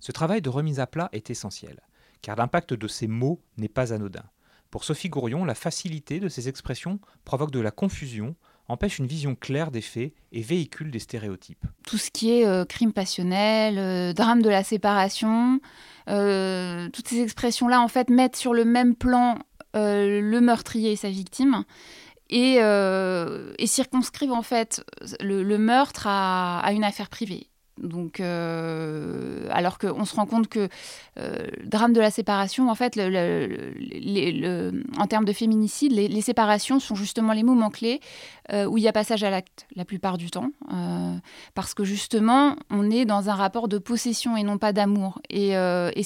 Ce 0.00 0.12
travail 0.12 0.42
de 0.42 0.48
remise 0.48 0.80
à 0.80 0.86
plat 0.86 1.08
est 1.12 1.30
essentiel, 1.30 1.80
car 2.22 2.36
l'impact 2.36 2.74
de 2.74 2.88
ces 2.88 3.06
mots 3.06 3.40
n'est 3.56 3.68
pas 3.68 3.92
anodin. 3.92 4.24
Pour 4.70 4.84
Sophie 4.84 5.08
Gourion, 5.08 5.44
la 5.44 5.54
facilité 5.54 6.20
de 6.20 6.28
ces 6.28 6.48
expressions 6.48 6.98
provoque 7.24 7.50
de 7.50 7.60
la 7.60 7.70
confusion, 7.70 8.34
empêche 8.68 8.98
une 8.98 9.06
vision 9.06 9.34
claire 9.34 9.70
des 9.70 9.80
faits 9.80 10.12
et 10.32 10.42
véhicule 10.42 10.90
des 10.90 10.98
stéréotypes. 10.98 11.64
Tout 11.86 11.98
ce 11.98 12.10
qui 12.10 12.32
est 12.32 12.46
euh, 12.46 12.64
crime 12.64 12.92
passionnel, 12.92 13.78
euh, 13.78 14.12
drame 14.12 14.42
de 14.42 14.50
la 14.50 14.64
séparation, 14.64 15.60
euh, 16.08 16.88
toutes 16.90 17.08
ces 17.08 17.20
expressions-là, 17.20 17.80
en 17.80 17.88
fait, 17.88 18.10
mettent 18.10 18.36
sur 18.36 18.54
le 18.54 18.64
même 18.64 18.94
plan 18.94 19.38
le 19.76 20.38
meurtrier 20.40 20.92
et 20.92 20.96
sa 20.96 21.10
victime. 21.10 21.64
Et, 22.30 22.58
circonscrivent 23.66 24.32
en 24.32 24.42
fait 24.42 24.84
le, 25.20 25.58
meurtre 25.58 26.06
à, 26.06 26.72
une 26.72 26.84
affaire 26.84 27.08
privée. 27.08 27.48
Donc, 27.78 28.20
euh, 28.20 29.46
alors 29.50 29.78
qu'on 29.78 30.04
se 30.04 30.14
rend 30.14 30.26
compte 30.26 30.48
que 30.48 30.68
euh, 31.18 31.46
le 31.58 31.66
drame 31.66 31.92
de 31.92 32.00
la 32.00 32.10
séparation, 32.10 32.70
en 32.70 32.74
fait, 32.74 32.98
en 32.98 35.06
termes 35.06 35.24
de 35.24 35.32
féminicide, 35.32 35.92
les, 35.92 36.20
séparations 36.20 36.80
sont 36.80 36.94
justement 36.94 37.32
les 37.32 37.42
moments 37.42 37.70
clés 37.70 38.00
euh, 38.52 38.64
où 38.64 38.78
il 38.78 38.84
y 38.84 38.88
a 38.88 38.92
passage 38.92 39.22
à 39.24 39.30
l'acte 39.30 39.66
la 39.76 39.84
plupart 39.84 40.16
du 40.16 40.30
temps, 40.30 40.50
parce 41.54 41.74
que 41.74 41.84
justement, 41.84 42.56
on 42.70 42.90
est 42.90 43.04
dans 43.04 43.28
un 43.28 43.34
rapport 43.34 43.68
de 43.68 43.78
possession 43.78 44.36
et 44.36 44.42
non 44.42 44.58
pas 44.58 44.72
d'amour. 44.72 45.20
Et, 45.28 45.54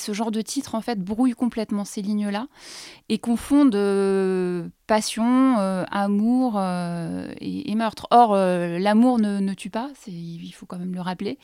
ce 0.00 0.12
genre 0.12 0.30
de 0.30 0.40
titre, 0.40 0.74
en 0.74 0.80
fait, 0.80 0.98
brouille 0.98 1.32
complètement 1.32 1.84
ces 1.84 2.02
lignes-là 2.02 2.46
et 3.10 3.18
confondent 3.18 3.76
passion, 4.90 5.56
amour 5.90 6.60
et, 7.40 7.74
meurtre. 7.76 8.08
Or, 8.10 8.34
l'amour 8.34 9.20
ne, 9.20 9.54
tue 9.54 9.70
pas, 9.70 9.88
il 10.08 10.50
faut 10.50 10.66
quand 10.66 10.78
même 10.78 10.94
le 10.94 11.00
rappeler. 11.00 11.38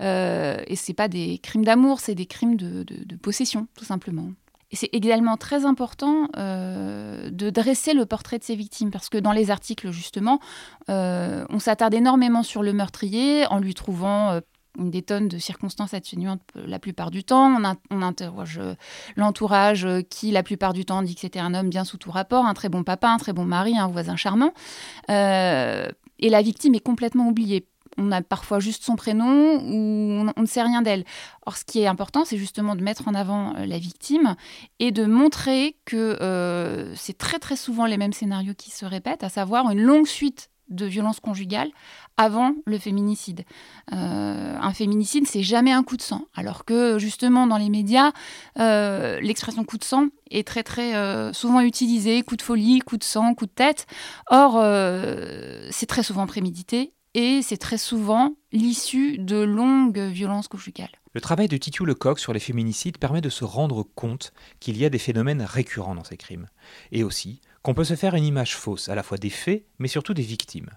Euh, 0.00 0.62
et 0.66 0.76
c'est 0.76 0.92
pas 0.92 1.08
des 1.08 1.38
crimes 1.38 1.64
d'amour, 1.64 2.00
c'est 2.00 2.14
des 2.14 2.26
crimes 2.26 2.56
de, 2.56 3.16
possession, 3.16 3.66
tout 3.76 3.84
simplement. 3.84 4.28
Et 4.70 4.76
c'est 4.76 4.88
également 4.92 5.36
très 5.36 5.66
important 5.66 6.28
euh, 6.36 7.30
de 7.30 7.50
dresser 7.50 7.92
le 7.92 8.06
portrait 8.06 8.38
de 8.38 8.44
ces 8.44 8.56
victimes, 8.56 8.90
parce 8.90 9.08
que 9.10 9.18
dans 9.18 9.32
les 9.32 9.50
articles, 9.50 9.90
justement, 9.90 10.40
euh, 10.88 11.44
on 11.50 11.58
s'attarde 11.58 11.94
énormément 11.94 12.42
sur 12.42 12.62
le 12.62 12.72
meurtrier 12.72 13.46
en 13.46 13.58
lui 13.58 13.74
trouvant 13.74 14.40
des 14.78 15.02
tonnes 15.02 15.28
de 15.28 15.38
circonstances 15.38 15.94
atténuantes 15.94 16.42
la 16.54 16.78
plupart 16.78 17.10
du 17.10 17.24
temps. 17.24 17.54
On, 17.90 18.02
interroge 18.02 18.60
l'entourage 19.16 19.86
qui, 20.10 20.30
la 20.30 20.42
plupart 20.42 20.72
du 20.72 20.84
temps, 20.84 21.02
dit 21.02 21.14
que 21.14 21.20
c'était 21.20 21.38
un 21.38 21.54
homme 21.54 21.68
bien 21.68 21.84
sous 21.84 21.98
tout 21.98 22.10
rapport, 22.10 22.46
un 22.46 22.54
très 22.54 22.68
bon 22.68 22.82
papa, 22.82 23.08
un 23.08 23.18
très 23.18 23.32
bon 23.32 23.44
mari, 23.44 23.76
un 23.76 23.88
voisin 23.88 24.16
charmant. 24.16 24.52
et 25.08 26.30
la 26.30 26.42
victime 26.42 26.74
est 26.74 26.80
complètement 26.80 27.28
oubliée 27.28 27.66
on 27.98 28.12
a 28.12 28.22
parfois 28.22 28.60
juste 28.60 28.84
son 28.84 28.96
prénom 28.96 29.56
ou 29.56 30.30
on, 30.36 30.40
ne 30.40 30.46
sait 30.46 30.62
rien 30.62 30.82
d'elle. 30.82 31.04
Or, 31.46 31.56
ce 31.56 31.64
qui 31.64 31.80
est 31.80 31.86
important, 31.86 32.24
c'est 32.24 32.38
justement 32.38 32.74
de 32.76 32.82
mettre 32.82 33.08
en 33.08 33.14
avant 33.14 33.54
euh, 33.56 33.66
la 33.66 33.78
victime 33.78 34.36
et 34.78 34.90
de 34.92 35.04
montrer 35.04 35.76
que 35.84 36.18
euh, 36.20 36.94
c'est 36.96 37.18
très 37.18 37.38
très 37.38 37.56
souvent 37.56 37.86
les 37.86 37.96
mêmes 37.96 38.12
scénarios 38.12 38.54
qui 38.54 38.70
se 38.70 38.84
répètent, 38.84 39.24
à 39.24 39.28
savoir 39.28 39.70
une 39.70 39.80
longue 39.80 40.06
suite 40.06 40.50
de 40.72 40.86
violences 40.86 41.20
conjugales 41.20 41.70
avant 42.16 42.54
le 42.66 42.78
féminicide. 42.78 43.44
Euh, 43.92 44.56
un 44.60 44.72
féminicide, 44.72 45.26
c'est 45.26 45.42
jamais 45.42 45.72
un 45.72 45.82
coup 45.82 45.96
de 45.96 46.02
sang, 46.02 46.26
alors 46.34 46.64
que 46.64 46.98
justement 46.98 47.46
dans 47.46 47.58
les 47.58 47.70
médias, 47.70 48.12
l'expression 48.56 49.64
coup 49.64 49.78
de 49.78 49.84
sang 49.84 50.08
est 50.30 50.46
très 50.46 50.62
très 50.62 50.92
souvent 51.32 51.60
utilisée, 51.60 52.22
coup 52.22 52.36
de 52.36 52.42
folie, 52.42 52.80
coup 52.80 52.96
de 52.96 53.04
sang, 53.04 53.34
coup 53.34 53.46
de 53.46 53.50
tête. 53.50 53.86
Or, 54.28 54.54
c'est 55.70 55.86
très 55.86 56.02
souvent 56.02 56.26
prémédité 56.26 56.92
et 57.14 57.42
c'est 57.42 57.58
très 57.58 57.78
souvent 57.78 58.34
l'issue 58.52 59.18
de 59.18 59.36
longues 59.36 59.98
violences 59.98 60.48
conjugales. 60.48 60.90
Le 61.14 61.20
travail 61.20 61.46
de 61.46 61.58
Titiou 61.58 61.84
Lecoq 61.84 62.18
sur 62.18 62.32
les 62.32 62.40
féminicides 62.40 62.96
permet 62.96 63.20
de 63.20 63.28
se 63.28 63.44
rendre 63.44 63.82
compte 63.82 64.32
qu'il 64.60 64.78
y 64.78 64.84
a 64.86 64.88
des 64.88 64.98
phénomènes 64.98 65.42
récurrents 65.42 65.94
dans 65.94 66.04
ces 66.04 66.16
crimes, 66.16 66.48
et 66.90 67.04
aussi 67.04 67.42
qu'on 67.62 67.74
peut 67.74 67.84
se 67.84 67.94
faire 67.94 68.14
une 68.14 68.24
image 68.24 68.56
fausse 68.56 68.88
à 68.88 68.94
la 68.94 69.02
fois 69.02 69.18
des 69.18 69.30
faits, 69.30 69.64
mais 69.78 69.88
surtout 69.88 70.14
des 70.14 70.22
victimes. 70.22 70.70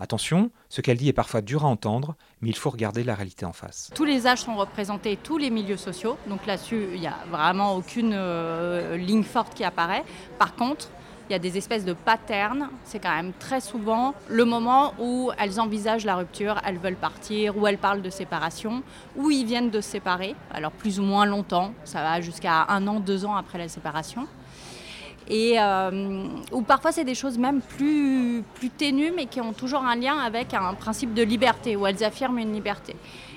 Attention, 0.00 0.50
ce 0.68 0.80
qu'elle 0.80 0.96
dit 0.96 1.08
est 1.08 1.12
parfois 1.12 1.40
dur 1.40 1.64
à 1.64 1.68
entendre, 1.68 2.16
mais 2.40 2.48
il 2.48 2.56
faut 2.56 2.70
regarder 2.70 3.04
la 3.04 3.14
réalité 3.14 3.46
en 3.46 3.52
face. 3.52 3.90
Tous 3.94 4.04
les 4.04 4.26
âges 4.26 4.40
sont 4.40 4.56
représentés, 4.56 5.16
tous 5.22 5.38
les 5.38 5.50
milieux 5.50 5.76
sociaux, 5.76 6.18
donc 6.26 6.46
là-dessus, 6.46 6.88
il 6.94 7.00
n'y 7.00 7.06
a 7.06 7.18
vraiment 7.30 7.76
aucune 7.76 8.12
euh, 8.12 8.96
ligne 8.96 9.22
forte 9.22 9.54
qui 9.54 9.62
apparaît. 9.62 10.02
Par 10.36 10.56
contre, 10.56 10.88
il 11.28 11.32
y 11.32 11.36
a 11.36 11.38
des 11.38 11.56
espèces 11.56 11.84
de 11.84 11.92
patterns. 11.92 12.68
C'est 12.82 12.98
quand 12.98 13.14
même 13.14 13.32
très 13.38 13.60
souvent 13.60 14.14
le 14.28 14.44
moment 14.44 14.94
où 14.98 15.30
elles 15.38 15.60
envisagent 15.60 16.04
la 16.04 16.16
rupture, 16.16 16.60
elles 16.66 16.78
veulent 16.78 16.96
partir, 16.96 17.56
ou 17.56 17.68
elles 17.68 17.78
parlent 17.78 18.02
de 18.02 18.10
séparation, 18.10 18.82
ou 19.14 19.30
ils 19.30 19.46
viennent 19.46 19.70
de 19.70 19.80
se 19.80 19.90
séparer, 19.90 20.34
alors 20.52 20.72
plus 20.72 20.98
ou 20.98 21.04
moins 21.04 21.24
longtemps, 21.24 21.72
ça 21.84 22.02
va 22.02 22.20
jusqu'à 22.20 22.66
un 22.68 22.86
an, 22.88 22.98
deux 22.98 23.24
ans 23.24 23.36
après 23.36 23.58
la 23.58 23.68
séparation. 23.68 24.26
Et 25.28 25.56
euh, 25.58 26.26
ou 26.52 26.62
parfois 26.62 26.92
c'est 26.92 27.04
des 27.04 27.14
choses 27.14 27.38
même 27.38 27.60
plus, 27.60 28.44
plus 28.54 28.70
ténues, 28.70 29.12
mais 29.14 29.26
qui 29.26 29.40
ont 29.40 29.52
toujours 29.52 29.82
un 29.82 29.96
lien 29.96 30.18
avec 30.18 30.52
un 30.52 30.74
principe 30.74 31.14
de 31.14 31.22
liberté, 31.22 31.76
où 31.76 31.86
elles 31.86 32.04
affirment 32.04 32.38
une 32.38 32.52
liberté. 32.52 32.94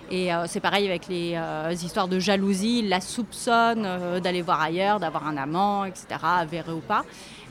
Et 0.09 0.33
euh, 0.33 0.45
c'est 0.47 0.59
pareil 0.59 0.87
avec 0.87 1.07
les 1.07 1.33
euh, 1.35 1.71
histoires 1.71 2.07
de 2.07 2.19
jalousie, 2.19 2.81
la 2.81 3.01
soupçonnent 3.01 4.19
d'aller 4.21 4.41
voir 4.41 4.61
ailleurs, 4.61 4.99
d'avoir 4.99 5.27
un 5.27 5.37
amant, 5.37 5.85
etc., 5.85 6.05
avéré 6.23 6.71
ou 6.71 6.79
pas. 6.79 7.03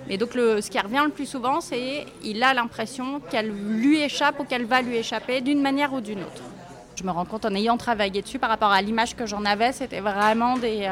Et 0.08 0.18
donc 0.18 0.30
ce 0.34 0.70
qui 0.70 0.78
revient 0.78 1.02
le 1.04 1.12
plus 1.12 1.26
souvent, 1.26 1.60
c'est 1.60 2.06
qu'il 2.20 2.42
a 2.42 2.52
l'impression 2.52 3.20
qu'elle 3.20 3.50
lui 3.50 4.02
échappe 4.02 4.38
ou 4.40 4.44
qu'elle 4.44 4.66
va 4.66 4.82
lui 4.82 4.96
échapper 4.96 5.40
d'une 5.40 5.62
manière 5.62 5.92
ou 5.94 6.00
d'une 6.00 6.20
autre. 6.20 6.42
Je 6.94 7.04
me 7.04 7.10
rends 7.10 7.24
compte 7.24 7.44
en 7.44 7.54
ayant 7.54 7.76
travaillé 7.76 8.22
dessus 8.22 8.38
par 8.38 8.48
rapport 8.48 8.70
à 8.70 8.80
l'image 8.80 9.16
que 9.16 9.26
j'en 9.26 9.44
avais, 9.44 9.72
c'était 9.72 10.00
vraiment 10.00 10.56
des... 10.56 10.88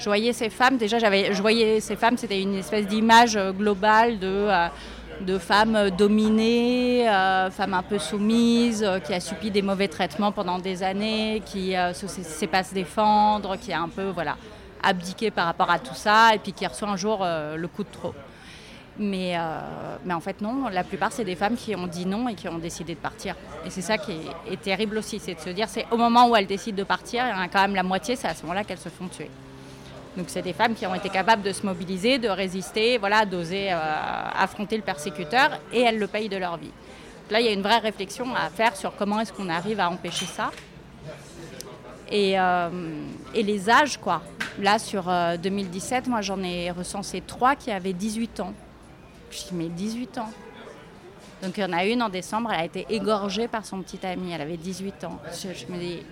Euh, 0.00 0.04
je 0.04 0.08
voyais 0.08 0.32
ces 0.32 0.50
femmes, 0.50 0.76
déjà 0.76 0.98
j'avais, 0.98 1.34
je 1.34 1.40
voyais 1.40 1.80
ces 1.80 1.96
femmes, 1.96 2.16
c'était 2.16 2.40
une 2.40 2.56
espèce 2.56 2.86
d'image 2.86 3.38
globale 3.56 4.18
de... 4.18 4.26
Euh, 4.26 4.68
de 5.20 5.36
femmes 5.36 5.90
dominées, 5.90 7.06
euh, 7.06 7.50
femmes 7.50 7.74
un 7.74 7.82
peu 7.82 7.98
soumises, 7.98 8.88
qui 9.04 9.12
a 9.12 9.20
subi 9.20 9.50
des 9.50 9.60
mauvais 9.60 9.86
traitements 9.86 10.32
pendant 10.32 10.58
des 10.58 10.82
années, 10.82 11.42
qui 11.44 11.74
ne 11.74 11.92
sait 11.92 12.46
pas 12.46 12.64
se 12.64 12.72
défendre, 12.72 13.56
qui 13.58 13.70
est 13.70 13.74
un 13.74 13.90
peu 13.90 14.08
voilà, 14.08 14.38
abdiquer 14.82 15.30
par 15.30 15.46
rapport 15.46 15.70
à 15.70 15.78
tout 15.78 15.94
ça 15.94 16.34
et 16.34 16.38
puis 16.38 16.52
qui 16.52 16.66
reçoit 16.66 16.88
un 16.88 16.96
jour 16.96 17.20
euh, 17.22 17.56
le 17.56 17.68
coup 17.68 17.84
de 17.84 17.90
trop. 17.90 18.14
Mais, 18.98 19.36
euh, 19.36 19.60
mais 20.04 20.14
en 20.14 20.20
fait, 20.20 20.40
non, 20.40 20.68
la 20.68 20.84
plupart, 20.84 21.12
c'est 21.12 21.24
des 21.24 21.36
femmes 21.36 21.56
qui 21.56 21.74
ont 21.74 21.86
dit 21.86 22.06
non 22.06 22.28
et 22.28 22.34
qui 22.34 22.48
ont 22.48 22.58
décidé 22.58 22.94
de 22.94 23.00
partir. 23.00 23.34
Et 23.64 23.70
c'est 23.70 23.82
ça 23.82 23.98
qui 23.98 24.12
est, 24.50 24.60
terrible 24.60 24.98
aussi, 24.98 25.18
c'est 25.18 25.34
de 25.34 25.40
se 25.40 25.50
dire, 25.50 25.68
c'est 25.68 25.86
au 25.90 25.96
moment 25.96 26.28
où 26.28 26.36
elles 26.36 26.46
décident 26.46 26.76
de 26.76 26.84
partir, 26.84 27.24
il 27.26 27.38
y 27.38 27.44
a 27.44 27.48
quand 27.48 27.62
même 27.62 27.74
la 27.74 27.82
moitié, 27.82 28.16
c'est 28.16 28.28
à 28.28 28.34
ce 28.34 28.42
moment-là 28.42 28.64
qu'elles 28.64 28.78
se 28.78 28.88
font 28.88 29.08
tuer. 29.08 29.30
Donc 30.16 30.26
c'est 30.28 30.42
des 30.42 30.52
femmes 30.52 30.74
qui 30.74 30.86
ont 30.86 30.94
été 30.94 31.08
capables 31.08 31.42
de 31.42 31.52
se 31.52 31.64
mobiliser, 31.64 32.18
de 32.18 32.28
résister, 32.28 32.98
voilà, 32.98 33.24
d'oser 33.24 33.72
euh, 33.72 33.76
affronter 34.34 34.76
le 34.76 34.82
persécuteur, 34.82 35.60
et 35.72 35.80
elles 35.82 35.98
le 35.98 36.06
payent 36.06 36.28
de 36.28 36.36
leur 36.36 36.56
vie. 36.56 36.72
Là, 37.30 37.40
il 37.40 37.46
y 37.46 37.48
a 37.48 37.52
une 37.52 37.62
vraie 37.62 37.78
réflexion 37.78 38.34
à 38.34 38.50
faire 38.50 38.74
sur 38.74 38.96
comment 38.96 39.20
est-ce 39.20 39.32
qu'on 39.32 39.48
arrive 39.48 39.78
à 39.78 39.88
empêcher 39.88 40.26
ça. 40.26 40.50
Et, 42.10 42.32
et 42.32 43.42
les 43.44 43.70
âges, 43.70 43.98
quoi. 43.98 44.20
Là, 44.58 44.78
sur 44.78 45.10
2017, 45.42 46.06
euh, 46.06 46.10
moi, 46.10 46.20
j'en 46.22 46.42
ai 46.42 46.70
recensé 46.70 47.22
trois 47.24 47.54
qui 47.54 47.70
avaient 47.70 47.92
18 47.92 48.40
ans. 48.40 48.52
Je 49.30 49.38
dis, 49.38 49.50
mais 49.52 49.68
18 49.68 50.18
ans 50.18 50.30
Donc 51.42 51.56
il 51.56 51.60
y 51.60 51.64
en 51.64 51.72
a 51.72 51.84
une 51.84 52.02
en 52.02 52.08
décembre, 52.08 52.50
elle 52.52 52.60
a 52.60 52.64
été 52.64 52.84
égorgée 52.90 53.46
par 53.46 53.64
son 53.64 53.80
petit 53.80 54.04
ami, 54.04 54.32
elle 54.32 54.40
avait 54.40 54.56
18 54.56 55.04
ans. 55.04 55.20
Je, 55.32 55.72
me 55.72 55.78
dis... 55.78 56.02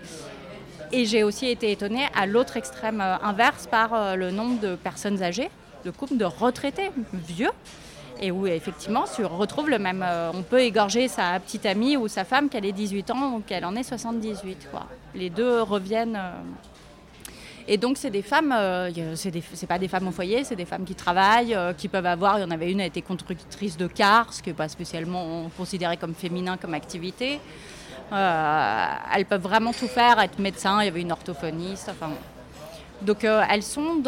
Et 0.90 1.04
j'ai 1.04 1.23
aussi 1.23 1.47
été 1.47 1.71
étonnée 1.71 2.07
à 2.14 2.26
l'autre 2.26 2.57
extrême 2.57 3.00
euh, 3.00 3.16
inverse 3.23 3.66
par 3.66 3.92
euh, 3.92 4.14
le 4.14 4.30
nombre 4.30 4.59
de 4.61 4.75
personnes 4.75 5.23
âgées, 5.23 5.50
de 5.85 5.90
couples 5.90 6.16
de 6.16 6.25
retraités 6.25 6.90
vieux, 7.12 7.50
et 8.21 8.30
où 8.30 8.47
effectivement 8.47 9.04
tu 9.14 9.25
retrouves 9.25 9.68
le 9.68 9.78
même. 9.78 10.02
Euh, 10.07 10.30
on 10.33 10.42
peut 10.42 10.61
égorger 10.61 11.09
sa 11.09 11.38
petite 11.40 11.66
amie 11.66 11.97
ou 11.99 12.09
sa 12.09 12.25
femme 12.25 12.49
qu'elle 12.49 12.64
ait 12.64 12.73
18 12.73 13.11
ans 13.11 13.35
ou 13.35 13.40
qu'elle 13.40 13.66
en 13.66 13.76
ait 13.76 13.83
78. 13.83 14.68
Quoi. 14.71 14.87
Les 15.14 15.28
deux 15.28 15.61
reviennent. 15.61 16.18
Et 17.71 17.76
donc, 17.76 17.99
c'est 17.99 18.09
des 18.09 18.23
femmes, 18.23 18.54
euh, 18.57 19.14
c'est 19.14 19.66
pas 19.66 19.78
des 19.78 19.88
femmes 19.88 20.09
au 20.09 20.11
foyer, 20.11 20.42
c'est 20.42 20.57
des 20.57 20.64
femmes 20.64 20.87
qui 20.87 20.95
travaillent, 20.95 21.54
qui 21.76 21.88
peuvent 21.88 22.07
avoir. 22.07 22.38
Il 22.38 22.40
y 22.40 22.45
en 22.45 22.50
avait 22.50 22.73
une, 22.73 22.80
elle 22.80 22.87
était 22.87 23.02
constructrice 23.02 23.76
de 23.76 23.87
cars, 23.87 24.33
ce 24.33 24.42
qui 24.42 24.49
n'est 24.49 24.54
pas 24.54 24.71
spécialement 24.71 25.50
considéré 25.54 25.99
comme 25.99 26.14
féminin 26.14 26.57
comme 26.57 26.73
activité. 26.73 27.40
Euh, 28.12 28.87
elles 29.15 29.27
peuvent 29.27 29.43
vraiment 29.43 29.73
tout 29.73 29.88
faire, 29.88 30.19
être 30.21 30.38
médecin, 30.38 30.81
il 30.83 30.87
y 30.87 30.88
avait 30.88 31.03
une 31.03 31.12
orthophoniste. 31.12 31.91
Enfin, 31.91 32.11
donc, 33.03 33.25
elles 33.25 33.62
sont 33.62 34.03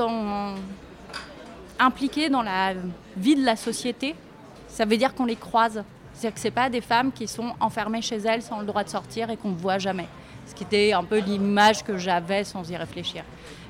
impliquées 1.79 2.29
dans 2.29 2.43
la 2.43 2.75
vie 3.17 3.37
de 3.37 3.45
la 3.45 3.57
société. 3.57 4.15
Ça 4.69 4.85
veut 4.85 4.97
dire 4.97 5.15
qu'on 5.15 5.27
les 5.27 5.37
croise. 5.37 5.83
C'est-à-dire 6.15 6.35
que 6.35 6.41
ce 6.41 6.49
pas 6.49 6.69
des 6.69 6.81
femmes 6.81 7.13
qui 7.13 7.29
sont 7.29 7.53
enfermées 7.61 8.03
chez 8.03 8.19
elles 8.19 8.43
sans 8.43 8.61
le 8.61 8.67
droit 8.67 8.85
de 8.85 8.89
sortir 8.89 9.31
et 9.31 9.37
qu'on 9.37 9.51
ne 9.51 9.57
voit 9.57 9.79
jamais 9.79 10.09
ce 10.51 10.55
qui 10.55 10.65
était 10.65 10.93
un 10.93 11.05
peu 11.05 11.19
l'image 11.19 11.85
que 11.85 11.97
j'avais 11.97 12.45
sans 12.45 12.69
y 12.69 12.77
réfléchir. 12.77 13.23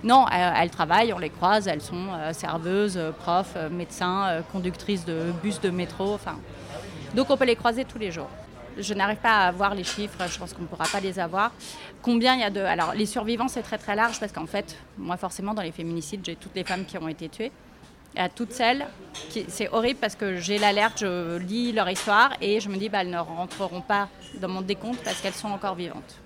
Non, 0.02 0.26
elles, 0.28 0.70
travaillent, 0.70 1.12
on 1.12 1.18
les 1.18 1.28
croise, 1.30 1.68
elles 1.68 1.82
sont 1.82 2.06
euh, 2.12 2.32
serveuses, 2.32 2.96
euh, 2.96 3.12
profs, 3.12 3.52
euh, 3.56 3.68
médecins, 3.68 4.42
conductrices 4.50 5.04
de 5.04 5.32
bus 5.42 5.60
de 5.60 5.68
métro, 5.68 6.14
enfin. 6.14 6.38
Donc 7.14 7.28
on 7.28 7.36
peut 7.36 7.44
les 7.44 7.56
croiser 7.56 7.84
tous 7.84 7.98
les 7.98 8.10
jours. 8.10 8.30
Je 8.78 8.94
n'arrive 8.94 9.18
pas 9.18 9.46
à 9.46 9.52
voir 9.52 9.74
les 9.74 9.84
chiffres, 9.84 10.18
je 10.28 10.38
pense 10.38 10.52
qu'on 10.52 10.62
ne 10.62 10.66
pourra 10.66 10.86
pas 10.86 11.00
les 11.00 11.18
avoir. 11.18 11.52
Combien 12.02 12.34
il 12.34 12.40
y 12.40 12.44
a 12.44 12.50
de... 12.50 12.60
Alors 12.60 12.94
les 12.94 13.06
survivants, 13.06 13.48
c'est 13.48 13.62
très 13.62 13.78
très 13.78 13.94
large 13.94 14.18
parce 14.20 14.32
qu'en 14.32 14.46
fait, 14.46 14.76
moi 14.96 15.16
forcément, 15.16 15.54
dans 15.54 15.62
les 15.62 15.72
féminicides, 15.72 16.20
j'ai 16.24 16.36
toutes 16.36 16.54
les 16.54 16.64
femmes 16.64 16.84
qui 16.84 16.96
ont 16.98 17.08
été 17.08 17.28
tuées 17.28 17.52
à 18.16 18.28
toutes 18.28 18.52
celles. 18.52 18.86
C'est 19.48 19.68
horrible 19.68 20.00
parce 20.00 20.16
que 20.16 20.36
j'ai 20.36 20.58
l'alerte, 20.58 20.98
je 21.00 21.38
lis 21.38 21.72
leur 21.72 21.88
histoire 21.88 22.32
et 22.40 22.60
je 22.60 22.68
me 22.68 22.76
dis, 22.76 22.88
bah, 22.88 23.02
elles 23.02 23.10
ne 23.10 23.18
rentreront 23.18 23.82
pas 23.82 24.08
dans 24.40 24.48
mon 24.48 24.62
décompte 24.62 25.02
parce 25.04 25.20
qu'elles 25.20 25.34
sont 25.34 25.48
encore 25.48 25.74
vivantes 25.74 26.16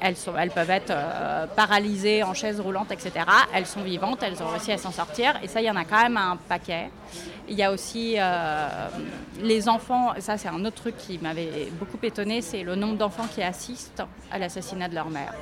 elles, 0.00 0.50
peuvent 0.50 0.70
être 0.70 0.90
euh, 0.90 1.46
paralysées 1.46 2.22
en 2.22 2.34
chaise 2.34 2.60
roulante, 2.60 2.90
etc. 2.92 3.12
Elles 3.54 3.66
sont 3.66 3.82
vivantes, 3.82 4.22
elles 4.22 4.42
ont 4.42 4.48
réussi 4.48 4.72
à 4.72 4.78
s'en 4.78 4.90
sortir. 4.90 5.34
Et 5.42 5.48
ça, 5.48 5.60
il 5.60 5.66
y 5.66 5.70
en 5.70 5.76
a 5.76 5.84
quand 5.84 6.02
même 6.02 6.16
un 6.16 6.36
paquet. 6.36 6.90
Il 7.48 7.56
y 7.56 7.62
a 7.62 7.72
aussi 7.72 8.16
euh, 8.18 8.88
les 9.40 9.68
enfants, 9.68 10.12
ça 10.18 10.36
c'est 10.36 10.48
un 10.48 10.64
autre 10.64 10.76
truc 10.76 10.96
qui 10.96 11.18
m'avait 11.18 11.68
beaucoup 11.78 11.98
étonné, 12.02 12.42
c'est 12.42 12.64
le 12.64 12.74
nombre 12.74 12.96
d'enfants 12.96 13.26
qui 13.32 13.40
assistent 13.40 14.02
à 14.32 14.38
l'assassinat 14.38 14.88
de 14.88 14.94
leur 14.94 15.10
mère. 15.10 15.32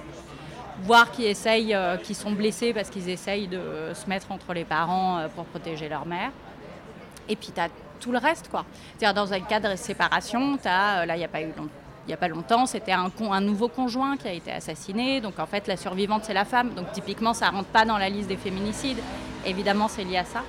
Voire 0.82 1.10
qui 1.10 1.24
essayent, 1.24 1.74
euh, 1.74 1.96
qui 1.96 2.14
sont 2.14 2.32
blessés 2.32 2.74
parce 2.74 2.90
qu'ils 2.90 3.08
essayent 3.08 3.48
de 3.48 3.92
se 3.94 4.06
mettre 4.06 4.32
entre 4.32 4.52
les 4.52 4.64
parents 4.64 5.26
pour 5.34 5.46
protéger 5.46 5.88
leur 5.88 6.04
mère. 6.04 6.30
Et 7.26 7.36
puis 7.36 7.52
tu 7.54 7.60
as 7.60 7.68
tout 8.00 8.12
le 8.12 8.18
reste, 8.18 8.48
quoi. 8.48 8.66
C'est-à-dire 8.98 9.14
dans 9.14 9.32
un 9.32 9.40
cas 9.40 9.60
de 9.60 9.74
séparation, 9.76 10.58
as, 10.66 11.06
là 11.06 11.16
il 11.16 11.20
n'y 11.20 11.24
a 11.24 11.28
pas 11.28 11.40
eu 11.40 11.46
longtemps 11.46 11.83
il 12.04 12.08
n'y 12.08 12.14
a 12.14 12.18
pas 12.18 12.28
longtemps, 12.28 12.66
c'était 12.66 12.92
un, 12.92 13.40
nouveau 13.40 13.68
conjoint 13.68 14.18
qui 14.18 14.28
a 14.28 14.32
été 14.32 14.52
assassiné. 14.52 15.22
Donc 15.22 15.38
en 15.38 15.46
fait, 15.46 15.66
la 15.66 15.76
survivante, 15.76 16.24
c'est 16.24 16.34
la 16.34 16.44
femme. 16.44 16.74
Donc 16.74 16.92
typiquement, 16.92 17.32
ça 17.32 17.50
ne 17.50 17.56
rentre 17.56 17.68
pas 17.68 17.86
dans 17.86 17.96
la 17.96 18.10
liste 18.10 18.28
des 18.28 18.36
féminicides. 18.36 18.98
Évidemment, 19.46 19.88
c'est 19.88 20.04
lié 20.04 20.18
à 20.18 20.24
ça. 20.24 20.42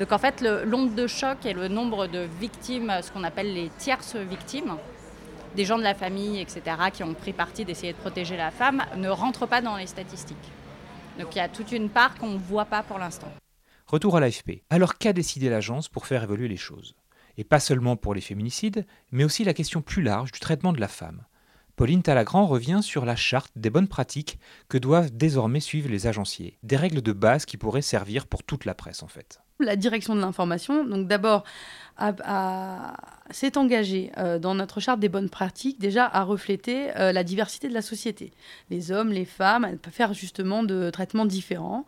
Donc 0.00 0.10
en 0.10 0.18
fait, 0.18 0.44
l'onde 0.64 0.94
de 0.94 1.06
choc 1.06 1.46
et 1.46 1.52
le 1.52 1.68
nombre 1.68 2.08
de 2.08 2.26
victimes, 2.40 2.92
ce 3.02 3.12
qu'on 3.12 3.22
appelle 3.22 3.54
les 3.54 3.68
tierces 3.78 4.16
victimes, 4.16 4.76
des 5.54 5.64
gens 5.64 5.78
de 5.78 5.84
la 5.84 5.94
famille, 5.94 6.40
etc., 6.40 6.62
qui 6.92 7.04
ont 7.04 7.14
pris 7.14 7.32
parti 7.32 7.64
d'essayer 7.64 7.92
de 7.92 7.98
protéger 7.98 8.36
la 8.36 8.50
femme, 8.50 8.82
ne 8.96 9.08
rentrent 9.08 9.46
pas 9.46 9.60
dans 9.60 9.76
les 9.76 9.86
statistiques. 9.86 10.36
Donc 11.20 11.36
il 11.36 11.38
y 11.38 11.40
a 11.40 11.48
toute 11.48 11.70
une 11.70 11.88
part 11.88 12.16
qu'on 12.16 12.30
ne 12.30 12.38
voit 12.38 12.64
pas 12.64 12.82
pour 12.82 12.98
l'instant. 12.98 13.32
Retour 13.86 14.16
à 14.16 14.20
l'AFP. 14.20 14.64
Alors 14.70 14.98
qu'a 14.98 15.12
décidé 15.12 15.48
l'agence 15.48 15.88
pour 15.88 16.06
faire 16.06 16.24
évoluer 16.24 16.48
les 16.48 16.56
choses? 16.56 16.96
Et 17.38 17.44
pas 17.44 17.60
seulement 17.60 17.96
pour 17.96 18.14
les 18.14 18.20
féminicides, 18.20 18.86
mais 19.12 19.24
aussi 19.24 19.44
la 19.44 19.54
question 19.54 19.82
plus 19.82 20.02
large 20.02 20.32
du 20.32 20.40
traitement 20.40 20.72
de 20.72 20.80
la 20.80 20.88
femme. 20.88 21.24
Pauline 21.76 22.02
Talagrand 22.02 22.46
revient 22.46 22.80
sur 22.82 23.04
la 23.04 23.16
charte 23.16 23.50
des 23.56 23.70
bonnes 23.70 23.88
pratiques 23.88 24.38
que 24.68 24.78
doivent 24.78 25.10
désormais 25.10 25.58
suivre 25.58 25.90
les 25.90 26.06
agenciers, 26.06 26.56
des 26.62 26.76
règles 26.76 27.02
de 27.02 27.12
base 27.12 27.46
qui 27.46 27.56
pourraient 27.56 27.82
servir 27.82 28.28
pour 28.28 28.44
toute 28.44 28.64
la 28.64 28.74
presse 28.74 29.02
en 29.02 29.08
fait. 29.08 29.40
La 29.58 29.74
direction 29.74 30.14
de 30.14 30.20
l'information, 30.20 30.84
donc 30.84 31.08
d'abord 31.08 31.44
s'est 33.30 33.56
engagé 33.56 34.12
euh, 34.18 34.38
dans 34.38 34.54
notre 34.54 34.80
charte 34.80 35.00
des 35.00 35.08
bonnes 35.08 35.30
pratiques 35.30 35.80
déjà 35.80 36.06
à 36.06 36.22
refléter 36.24 36.90
euh, 36.98 37.12
la 37.12 37.24
diversité 37.24 37.68
de 37.68 37.74
la 37.74 37.82
société. 37.82 38.32
Les 38.70 38.92
hommes, 38.92 39.12
les 39.12 39.24
femmes, 39.24 39.78
peuvent 39.78 39.92
faire 39.92 40.12
justement 40.12 40.62
de 40.62 40.90
traitements 40.90 41.24
différents. 41.24 41.86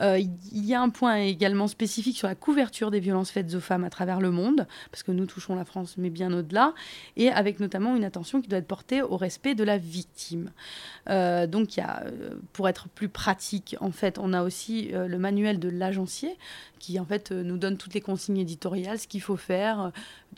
Euh, 0.00 0.18
il 0.18 0.64
y 0.64 0.74
a 0.74 0.80
un 0.80 0.88
point 0.88 1.16
également 1.16 1.68
spécifique 1.68 2.16
sur 2.16 2.28
la 2.28 2.34
couverture 2.34 2.90
des 2.90 3.00
violences 3.00 3.30
faites 3.30 3.54
aux 3.54 3.60
femmes 3.60 3.84
à 3.84 3.90
travers 3.90 4.20
le 4.20 4.30
monde, 4.30 4.66
parce 4.90 5.02
que 5.02 5.12
nous 5.12 5.26
touchons 5.26 5.54
la 5.54 5.64
France, 5.64 5.94
mais 5.98 6.10
bien 6.10 6.32
au-delà, 6.32 6.74
et 7.16 7.30
avec 7.30 7.60
notamment 7.60 7.94
une 7.94 8.04
attention 8.04 8.40
qui 8.40 8.48
doit 8.48 8.58
être 8.58 8.66
portée 8.66 9.02
au 9.02 9.16
respect 9.16 9.54
de 9.54 9.64
la 9.64 9.78
victime. 9.78 10.50
donc, 11.06 11.76
il 11.76 11.80
y 11.80 11.82
a, 11.82 12.04
pour 12.52 12.68
être 12.68 12.88
plus 12.88 13.08
pratique, 13.08 13.76
en 13.80 13.92
fait, 13.92 14.18
on 14.18 14.32
a 14.32 14.42
aussi 14.42 14.90
le 14.92 15.18
manuel 15.18 15.58
de 15.58 15.68
l'agencier 15.68 16.36
qui 16.78 16.98
en 16.98 17.04
fait 17.04 17.30
nous 17.30 17.58
donne 17.58 17.76
toutes 17.76 17.94
les 17.94 18.00
consignes 18.00 18.38
éditoriales, 18.38 18.98
ce 18.98 19.06
qu'il 19.06 19.22
faut 19.22 19.36
euh, 19.50 19.90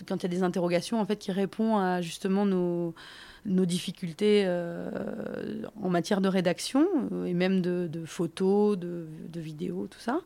quand 0.07 0.17
il 0.17 0.23
y 0.23 0.27
a 0.27 0.29
des 0.29 0.43
interrogations, 0.43 1.01
en 1.01 1.07
fait, 1.07 1.17
qui 1.17 1.33
répond 1.33 1.79
à 1.79 2.01
justement 2.01 2.47
nos, 2.47 2.95
nos 3.47 3.67
difficultés 3.67 4.45
euh, 4.47 4.91
en 5.83 5.89
matière 5.89 6.21
de 6.21 6.29
rédaction 6.29 6.87
euh, 7.13 7.25
et 7.25 7.35
même 7.35 7.61
de, 7.61 7.89
photos, 8.07 8.79
de, 8.79 9.07
de, 9.29 9.41
vidéos, 9.41 9.87
tout 9.91 10.01
ça. 10.01 10.21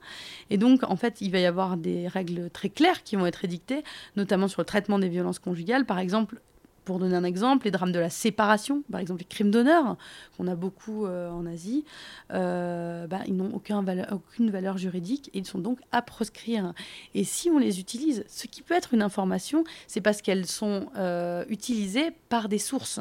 Et 0.51 0.59
donc, 0.59 0.83
en 0.85 0.97
fait, 0.97 1.21
il 1.21 1.31
va 1.31 1.39
y 1.39 1.47
avoir 1.47 1.77
des 1.77 2.09
règles 2.09 2.51
très 2.51 2.69
claires 2.69 3.03
qui 3.03 3.17
vont 3.17 3.27
être 3.27 3.45
édictées, 3.45 3.83
notamment 4.17 4.49
sur 4.49 4.61
le 4.61 4.67
traitement 4.67 4.99
des 4.99 5.09
violences 5.09 5.39
conjugales. 5.39 5.85
Par 5.85 5.99
exemple, 5.99 6.41
pour 6.89 6.99
donner 6.99 7.17
un 7.17 7.25
exemple, 7.25 7.67
les 7.67 7.71
drames 7.71 7.93
de 7.93 7.99
la 7.99 8.09
séparation, 8.09 8.83
par 8.91 8.99
exemple 8.99 9.21
les 9.21 9.27
crimes 9.27 9.51
d'honneur, 9.51 9.99
qu'on 10.39 10.47
a 10.47 10.55
beaucoup 10.55 11.05
euh, 11.05 11.29
en 11.29 11.45
Asie, 11.45 11.85
euh, 12.33 13.07
ben, 13.07 13.21
ils 13.27 13.37
n'ont 13.37 13.55
aucune 13.55 14.51
valeur 14.51 14.79
juridique 14.79 15.29
et 15.35 15.41
ils 15.41 15.47
sont 15.47 15.59
donc 15.59 15.81
à 15.93 16.01
proscrire. 16.01 16.73
Et 17.15 17.25
si 17.25 17.51
on 17.51 17.59
les 17.59 17.79
utilise, 17.79 18.25
ce 18.27 18.47
qui 18.47 18.63
peut 18.63 18.73
être 18.73 18.95
une 18.95 19.03
information, 19.03 19.65
c'est 19.87 20.01
parce 20.01 20.23
qu'elles 20.23 20.47
sont 20.47 20.87
euh, 20.97 21.45
utilisées 21.51 22.11
par 22.31 22.49
des 22.49 22.59
sources 22.59 23.01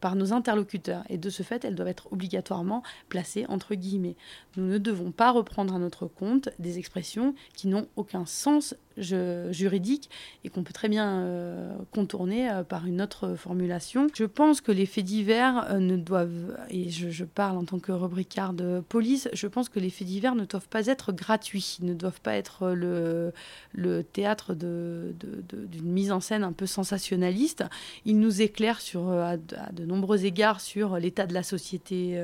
par 0.00 0.16
nos 0.16 0.34
interlocuteurs. 0.34 1.02
Et 1.08 1.16
de 1.16 1.30
ce 1.30 1.42
fait, 1.42 1.64
elles 1.64 1.74
doivent 1.76 1.88
être 1.88 2.12
obligatoirement 2.12 2.82
placées 3.08 3.46
entre 3.48 3.74
guillemets. 3.74 4.16
Nous 4.56 4.66
ne 4.66 4.76
devons 4.76 5.12
pas 5.12 5.30
reprendre 5.30 5.74
à 5.74 5.78
notre 5.78 6.08
compte 6.08 6.50
des 6.58 6.78
expressions 6.78 7.34
qui 7.54 7.68
n'ont 7.68 7.86
aucun 7.96 8.26
sens 8.26 8.74
juridique 8.96 10.10
et 10.44 10.50
qu'on 10.50 10.62
peut 10.62 10.72
très 10.72 10.88
bien 10.88 11.20
euh, 11.20 11.74
contourner 11.92 12.50
euh, 12.50 12.62
par 12.62 12.86
une 12.86 13.02
autre 13.02 13.34
formulation. 13.34 14.06
Je 14.14 14.24
pense 14.24 14.60
que 14.60 14.72
les 14.72 14.86
faits 14.86 15.04
divers 15.04 15.66
euh, 15.70 15.78
ne 15.78 15.96
doivent, 15.96 16.56
et 16.70 16.90
je, 16.90 17.24
parle 17.24 17.56
en 17.56 17.64
tant 17.64 17.78
que 17.78 17.92
rubricard 17.92 18.52
de 18.52 18.82
police, 18.88 19.28
je 19.32 19.46
pense 19.46 19.68
que 19.68 19.80
les 19.80 19.90
faits 19.90 20.06
divers 20.06 20.34
ne 20.34 20.44
doivent 20.44 20.68
pas 20.68 20.86
être 20.86 21.12
gratuits, 21.12 21.78
ne 21.80 21.94
doivent 21.94 22.20
pas 22.20 22.34
être 22.34 22.70
le, 22.70 23.32
le 23.72 24.04
théâtre 24.04 24.54
d'une 24.54 25.14
de, 25.18 25.42
de, 25.56 25.82
mise 25.82 26.12
en 26.12 26.20
scène 26.20 26.44
un 26.44 26.52
peu 26.52 26.66
sensationnaliste. 26.66 27.64
Ils 28.04 28.18
nous 28.18 28.42
éclairent 28.42 28.80
sur, 28.80 29.10
à, 29.10 29.36
de 29.36 29.84
nombreux 29.84 30.24
égards 30.24 30.60
sur 30.60 30.98
l'état 30.98 31.26
de 31.26 31.34
la 31.34 31.42
société 31.42 32.22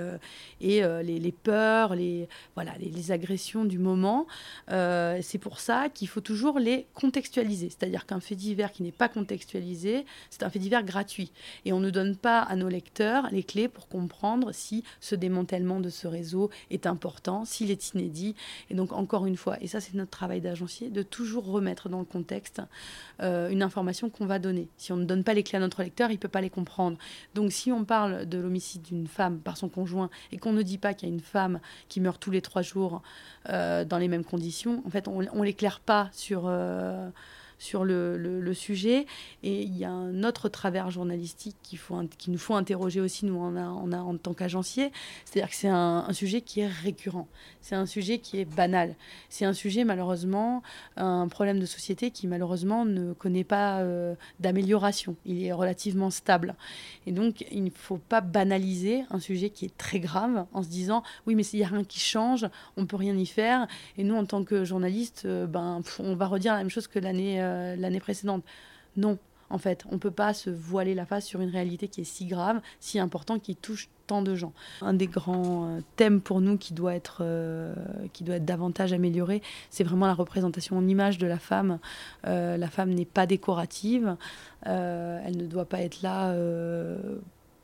et 0.61 0.83
les, 0.83 1.19
les, 1.19 1.33
peurs, 1.33 1.95
les, 1.95 2.29
voilà, 2.55 2.73
les 2.79 3.13
agressions 3.13 3.65
du 3.65 3.79
moment. 3.79 4.27
C'est 4.69 5.41
pour 5.41 5.61
ça 5.61 5.89
qu'il 5.89 6.09
faut 6.09 6.21
toujours 6.21 6.60
les 6.61 6.87
contextualiser. 6.95 7.71
C'est-à-dire 7.71 8.07
qu'un 8.07 8.21
fait 8.21 8.37
divers 8.37 8.73
qui 8.73 8.83
n'est 8.83 8.93
pas 8.93 9.09
contextualisé, 9.09 10.05
c'est 10.31 10.43
un 10.43 10.51
fait 10.51 10.59
divers 10.59 10.85
gratuit. 10.85 11.33
Et 11.65 11.73
on 11.73 11.81
ne 11.81 11.91
donne 11.91 12.17
pas 12.17 12.41
à 12.41 12.57
nos 12.57 12.69
lecteurs 12.69 13.29
les 13.33 13.43
clés 13.43 13.69
pour 13.69 13.89
comprendre 13.89 14.53
si 14.53 14.85
ce 15.01 15.15
démantèlement 15.15 15.81
de 15.81 15.89
ce 15.89 16.07
réseau 16.07 16.51
est 16.71 16.87
important, 16.87 17.45
s'il 17.45 17.71
est 17.71 17.95
inédit. 17.95 18.35
Et 18.71 18.75
donc, 18.75 18.93
encore 18.93 19.27
une 19.27 19.37
fois, 19.37 19.57
et 19.61 19.67
ça 19.67 19.81
c'est 19.81 19.95
notre 19.95 20.11
travail 20.11 20.41
d'agencier, 20.41 20.91
de 20.91 21.03
toujours 21.03 21.47
remettre 21.47 21.89
dans 21.89 21.99
le 21.99 22.05
contexte 22.05 22.63
euh, 23.23 23.49
une 23.51 23.63
information 23.63 24.11
qu'on 24.11 24.27
va 24.27 24.39
donner. 24.39 24.69
Si 24.77 24.93
on 24.93 24.97
ne 24.97 25.05
donne 25.05 25.25
pas 25.25 25.35
les 25.35 25.43
clés 25.43 25.57
à 25.57 25.61
notre 25.61 25.83
lecteur, 25.83 26.11
il 26.11 26.15
ne 26.15 26.19
peut 26.19 26.29
pas 26.29 26.41
les 26.41 26.51
comprendre. 26.51 26.99
Donc, 27.35 27.53
si 27.53 27.73
on 27.73 27.85
parle 27.85 28.27
de 28.27 28.39
l'homicide 28.39 28.83
d'une 28.83 29.07
femme 29.07 29.39
par 29.39 29.57
son 29.57 29.69
conjoint 29.69 30.11
et 30.33 30.39
qu'on 30.39 30.53
ne 30.53 30.63
dit 30.63 30.79
pas 30.79 30.95
qu'il 30.95 31.09
y 31.09 31.13
a 31.13 31.15
une 31.15 31.21
femme 31.21 31.61
qui 31.89 32.01
meurt 32.01 32.21
tous 32.21 32.31
les 32.31 32.43
trois 32.43 32.63
jours 32.63 33.03
euh, 33.49 33.85
dans 33.85 33.99
les 33.99 34.09
mêmes 34.09 34.25
conditions, 34.25 34.83
en 34.87 34.91
fait, 34.91 35.09
on 35.09 35.21
ne 35.23 35.45
l'éclaire 35.45 35.81
pas 35.81 36.09
sur 36.13 36.47
euh, 36.51 37.11
sur 37.61 37.85
le, 37.85 38.53
sujet. 38.55 39.07
Et 39.45 39.63
il 39.63 39.79
y 39.79 39.85
a 39.85 39.93
un 39.93 40.25
autre 40.25 40.49
travers 40.49 40.91
journalistique 40.91 41.57
qu'il 41.63 41.79
faut, 41.79 41.95
nous 42.27 42.39
faut 42.39 42.55
interroger 42.55 43.01
aussi, 43.01 43.27
nous, 43.27 43.39
en, 43.39 43.55
en, 43.57 43.93
en 43.93 44.17
tant 44.17 44.35
qu'agencier. 44.35 44.91
C'est-à-dire 45.25 45.51
que 45.51 45.55
c'est 45.55 45.69
un, 45.69 46.13
sujet 46.13 46.41
qui 46.41 46.61
est 46.61 46.67
récurrent. 46.67 47.29
C'est 47.61 47.77
un 47.77 47.87
sujet 47.87 48.19
qui 48.19 48.41
est 48.41 48.45
banal. 48.45 48.97
C'est 49.29 49.45
un 49.45 49.53
sujet, 49.53 49.85
malheureusement, 49.85 50.63
un 50.97 51.29
problème 51.29 51.61
de 51.61 51.67
société 51.67 52.11
qui, 52.11 52.27
malheureusement, 52.27 52.85
ne 52.85 53.13
connaît 53.13 53.45
pas 53.45 53.81
euh, 53.81 54.15
d'amélioration. 54.41 55.15
Il 55.25 55.45
est 55.45 55.53
relativement 55.53 56.11
stable. 56.11 56.57
Et 57.07 57.13
donc, 57.13 57.45
il 57.53 57.63
ne 57.63 57.71
faut 57.71 57.99
pas 57.99 58.21
banaliser 58.21 59.05
un 59.11 59.21
sujet 59.21 59.51
qui 59.51 59.67
est 59.67 59.77
très 59.77 60.01
grave 60.01 60.47
en 60.53 60.63
se 60.63 60.69
disant, 60.69 61.03
oui, 61.27 61.35
mais 61.35 61.43
s'il 61.43 61.61
n'y 61.61 61.65
a 61.65 61.69
rien 61.69 61.85
qui 61.85 62.01
change, 62.01 62.49
on 62.77 62.83
ne 62.83 62.87
peut 62.87 62.97
rien 62.97 63.17
y 63.17 63.27
faire. 63.27 63.69
Et 63.99 64.05
nous, 64.05 64.17
en 64.17 64.25
tant 64.25 64.43
que 64.43 64.65
journalistes, 64.65 65.23
euh, 65.27 65.47
ben, 65.47 65.83
on 65.99 66.17
va 66.17 66.27
redire 66.27 66.53
la 66.53 66.59
même 66.59 66.71
chose 66.71 66.89
que 66.89 66.99
l'année 66.99 67.50
euh, 67.51 67.77
l'année 67.77 68.01
précédente. 68.01 68.45
Non, 68.97 69.19
en 69.51 69.59
fait, 69.59 69.85
on 69.91 69.95
ne 69.95 69.99
peut 69.99 70.11
pas 70.11 70.33
se 70.35 70.51
voiler 70.51 70.95
la 70.95 71.07
face 71.07 71.27
sur 71.27 71.41
une 71.41 71.51
réalité 71.51 71.89
qui 71.89 72.01
est 72.01 72.05
si 72.05 72.27
grave, 72.27 72.61
si 72.79 72.99
importante, 72.99 73.43
qui 73.43 73.57
touche 73.57 73.89
tant 74.07 74.23
de 74.23 74.35
gens. 74.35 74.53
Un 74.81 74.95
des 74.95 75.07
grands 75.07 75.67
euh, 75.67 75.81
thèmes 75.97 76.21
pour 76.21 76.41
nous 76.41 76.57
qui 76.57 76.73
doit 76.73 76.95
être, 76.95 77.25
qui 78.13 78.25
doit 78.25 78.37
être 78.37 78.45
davantage 78.45 78.93
amélioré, 78.93 79.43
c'est 79.71 79.85
vraiment 79.85 80.07
la 80.07 80.15
représentation 80.15 80.77
en 80.77 80.87
image 80.87 81.19
de 81.19 81.27
la 81.27 81.39
femme. 81.39 81.79
la 82.25 82.69
femme 82.69 82.91
n'est 82.91 83.05
pas 83.05 83.27
décorative, 83.27 84.17
elle 84.65 85.37
ne 85.37 85.47
doit 85.47 85.65
pas 85.65 85.81
être 85.81 86.03
là 86.03 86.35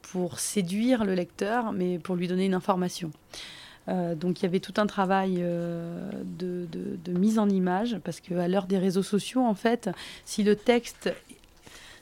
pour 0.02 0.38
séduire 0.38 1.04
le 1.04 1.14
lecteur, 1.14 1.72
mais 1.72 1.98
pour 1.98 2.14
lui 2.14 2.28
donner 2.28 2.46
une 2.46 2.54
information. 2.54 3.10
Euh, 3.88 4.14
donc 4.14 4.40
il 4.40 4.42
y 4.44 4.46
avait 4.46 4.60
tout 4.60 4.74
un 4.78 4.86
travail 4.86 5.36
euh, 5.40 6.10
de, 6.24 7.12
mise 7.12 7.38
en 7.38 7.48
image, 7.48 7.98
parce 8.04 8.20
qu'à 8.20 8.48
l'heure 8.48 8.66
des 8.66 8.78
réseaux 8.78 9.02
sociaux, 9.02 9.42
en 9.42 9.54
fait, 9.54 9.90
si 10.24 10.42
le 10.42 10.56
texte, 10.56 11.12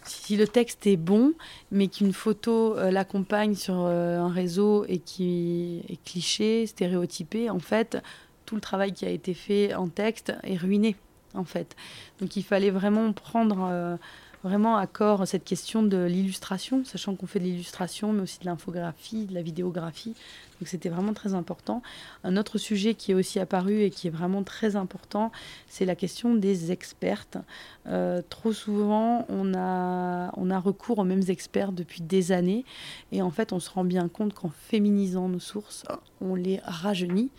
si 0.05 0.37
le 0.37 0.49
texte 0.49 0.87
est 0.87 0.97
bon, 0.97 1.33
mais 1.71 1.89
qu'une 1.89 2.13
photo 2.13 2.77
euh, 2.77 2.91
l'accompagne 2.91 3.55
sur 3.55 3.75
un 3.75 4.29
réseau 4.29 4.85
et 4.89 4.99
qui 4.99 5.83
est 5.89 6.03
cliché, 6.05 6.67
stéréotypé, 6.67 7.51
en 7.51 7.61
fait, 7.61 8.03
tout 8.47 8.55
le 8.55 8.61
travail 8.61 8.93
qui 8.93 9.07
a 9.07 9.11
été 9.11 9.35
fait 9.35 9.75
en 9.75 9.89
texte 9.89 10.33
est 10.43 10.57
ruiné, 10.57 10.97
en 11.35 11.45
fait. 11.45 11.77
Donc 12.21 12.37
il 12.37 12.43
fallait 12.43 12.71
vraiment 12.71 13.13
prendre 13.13 13.99
vraiment 14.45 14.77
à 14.77 14.87
corps 14.87 15.27
cette 15.27 15.43
question 15.43 15.83
de 15.83 16.05
l'illustration, 16.05 16.85
sachant 16.85 17.17
qu'on 17.17 17.27
fait 17.27 17.41
de 17.41 17.45
l'illustration, 17.45 18.13
mais 18.13 18.23
aussi 18.23 18.39
de 18.41 18.45
l'infographie, 18.45 19.25
de 19.25 19.35
la 19.35 19.41
vidéographie. 19.41 20.15
Donc 20.61 20.69
c'était 20.69 20.91
vraiment 20.91 21.15
très 21.15 21.35
important. 21.35 21.83
Un 22.23 22.37
autre 22.37 22.59
sujet 22.59 22.95
qui 22.95 23.13
est 23.13 23.15
aussi 23.15 23.41
apparu 23.41 23.81
et 23.81 23.91
qui 23.91 24.07
est 24.07 24.11
vraiment 24.11 24.43
très 24.43 24.77
important, 24.77 25.33
c'est 25.67 25.87
la 25.87 25.97
question 25.97 26.35
des 26.35 26.73
expertes. 26.73 27.39
Euh, 27.87 28.21
trop 28.29 28.53
souvent, 28.53 29.25
on 29.31 29.55
a, 29.55 30.31
on 30.37 30.51
a 30.51 30.59
recours 30.61 30.99
aux 30.99 31.05
mêmes 31.05 31.25
experts 31.29 31.73
depuis 31.73 32.03
des 32.03 32.31
années. 32.31 32.67
Et 33.13 33.23
en 33.23 33.31
fait, 33.31 33.53
on 33.53 33.61
se 33.61 33.71
rend 33.71 33.85
bien 33.85 34.09
compte 34.09 34.35
qu'en 34.35 34.51
féminisant 34.51 35.29
nos 35.29 35.41
sources, 35.41 35.85
on 36.21 36.35
les 36.35 36.61
rajeunit. 36.65 37.31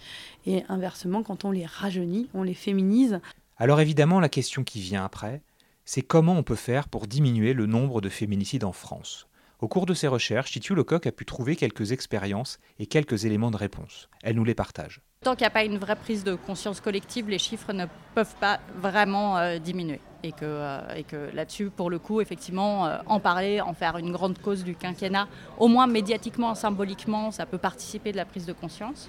Et 0.47 0.63
inversement, 0.69 1.21
quand 1.21 1.45
on 1.45 1.51
les 1.51 1.65
rajeunit, 1.65 2.29
on 2.33 2.41
les 2.41 2.55
féminise. 2.55 3.19
Alors 3.57 3.79
évidemment, 3.79 4.19
la 4.19 4.29
question 4.29 4.63
qui 4.63 4.81
vient 4.81 5.05
après, 5.05 5.41
c'est 5.85 6.01
comment 6.01 6.33
on 6.33 6.43
peut 6.43 6.55
faire 6.55 6.89
pour 6.89 7.07
diminuer 7.07 7.53
le 7.53 7.67
nombre 7.67 8.01
de 8.01 8.09
féminicides 8.09 8.63
en 8.63 8.73
France. 8.73 9.27
Au 9.59 9.67
cours 9.67 9.85
de 9.85 9.93
ses 9.93 10.07
recherches, 10.07 10.51
Titu 10.51 10.75
Lecoq 10.75 11.07
a 11.07 11.11
pu 11.11 11.25
trouver 11.25 11.55
quelques 11.55 11.91
expériences 11.91 12.59
et 12.79 12.87
quelques 12.87 13.25
éléments 13.25 13.51
de 13.51 13.57
réponse. 13.57 14.09
Elle 14.23 14.35
nous 14.35 14.43
les 14.43 14.55
partage. 14.55 15.01
Tant 15.21 15.35
qu'il 15.35 15.43
n'y 15.43 15.47
a 15.47 15.51
pas 15.51 15.63
une 15.63 15.77
vraie 15.77 15.95
prise 15.95 16.23
de 16.23 16.35
conscience 16.35 16.81
collective, 16.81 17.29
les 17.29 17.37
chiffres 17.37 17.71
ne 17.71 17.85
peuvent 18.13 18.35
pas 18.39 18.59
vraiment 18.77 19.37
euh, 19.37 19.57
diminuer. 19.57 20.01
Et 20.23 20.31
que, 20.31 20.43
euh, 20.43 21.01
que 21.07 21.33
là-dessus, 21.33 21.69
pour 21.69 21.89
le 21.89 21.99
coup, 21.99 22.19
effectivement, 22.19 22.85
euh, 22.85 22.97
en 23.05 23.19
parler, 23.19 23.61
en 23.61 23.73
faire 23.73 23.97
une 23.97 24.11
grande 24.11 24.39
cause 24.39 24.63
du 24.63 24.75
quinquennat, 24.75 25.27
au 25.57 25.67
moins 25.67 25.87
médiatiquement, 25.87 26.53
symboliquement, 26.53 27.31
ça 27.31 27.45
peut 27.45 27.57
participer 27.57 28.11
de 28.11 28.17
la 28.17 28.25
prise 28.25 28.45
de 28.45 28.53
conscience. 28.53 29.07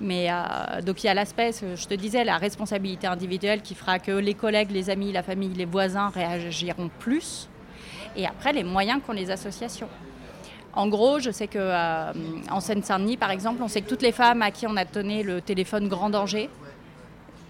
Mais 0.00 0.28
euh, 0.30 0.80
donc 0.82 1.04
il 1.04 1.06
y 1.06 1.10
a 1.10 1.14
l'aspect, 1.14 1.50
je 1.52 1.86
te 1.86 1.94
disais, 1.94 2.24
la 2.24 2.38
responsabilité 2.38 3.06
individuelle 3.06 3.60
qui 3.60 3.74
fera 3.74 3.98
que 3.98 4.12
les 4.12 4.34
collègues, 4.34 4.70
les 4.70 4.88
amis, 4.88 5.12
la 5.12 5.22
famille, 5.22 5.52
les 5.54 5.66
voisins 5.66 6.08
réagiront 6.08 6.90
plus. 6.98 7.48
Et 8.16 8.26
après, 8.26 8.52
les 8.52 8.64
moyens 8.64 9.00
qu'ont 9.06 9.12
les 9.12 9.30
associations. 9.30 9.88
En 10.72 10.88
gros, 10.88 11.18
je 11.18 11.30
sais 11.30 11.48
que 11.48 11.58
euh, 11.58 12.12
en 12.50 12.60
Seine-Saint-Denis, 12.60 13.16
par 13.16 13.30
exemple, 13.30 13.62
on 13.62 13.68
sait 13.68 13.82
que 13.82 13.88
toutes 13.88 14.02
les 14.02 14.12
femmes 14.12 14.42
à 14.42 14.50
qui 14.50 14.66
on 14.66 14.76
a 14.76 14.84
donné 14.84 15.22
le 15.22 15.40
téléphone 15.40 15.88
grand 15.88 16.10
danger, 16.10 16.48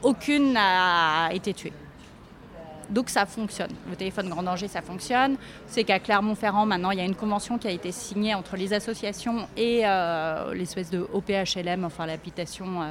aucune 0.03 0.55
n'a 0.55 1.31
été 1.33 1.53
tuée. 1.53 1.73
Donc 2.91 3.09
ça 3.09 3.25
fonctionne. 3.25 3.71
Le 3.89 3.97
téléphone 3.97 4.29
grand 4.29 4.43
danger, 4.43 4.67
ça 4.69 4.83
fonctionne. 4.83 5.37
C'est 5.67 5.85
qu'à 5.85 6.01
Clermont-Ferrand, 6.01 6.67
maintenant, 6.67 6.91
il 6.91 6.99
y 6.99 7.01
a 7.01 7.05
une 7.05 7.15
convention 7.15 7.57
qui 7.57 7.69
a 7.69 7.71
été 7.71 7.93
signée 7.93 8.35
entre 8.35 8.57
les 8.57 8.73
associations 8.73 9.49
et 9.57 9.83
euh, 9.85 10.53
l'espèce 10.55 10.91
de 10.91 11.07
OPHLM, 11.13 11.85
enfin 11.85 12.07
l'habitation, 12.07 12.83
euh, 12.83 12.89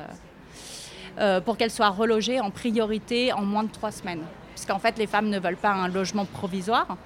euh, 1.19 1.41
pour 1.41 1.57
qu'elle 1.57 1.71
soit 1.71 1.89
relogée 1.89 2.39
en 2.39 2.49
priorité 2.49 3.33
en 3.33 3.43
moins 3.43 3.63
de 3.63 3.71
trois 3.71 3.91
semaines. 3.91 4.23
Parce 4.55 4.65
qu'en 4.65 4.79
fait, 4.79 4.97
les 4.97 5.07
femmes 5.07 5.29
ne 5.29 5.39
veulent 5.39 5.57
pas 5.57 5.71
un 5.71 5.89
logement 5.89 6.25
provisoire. 6.25 6.97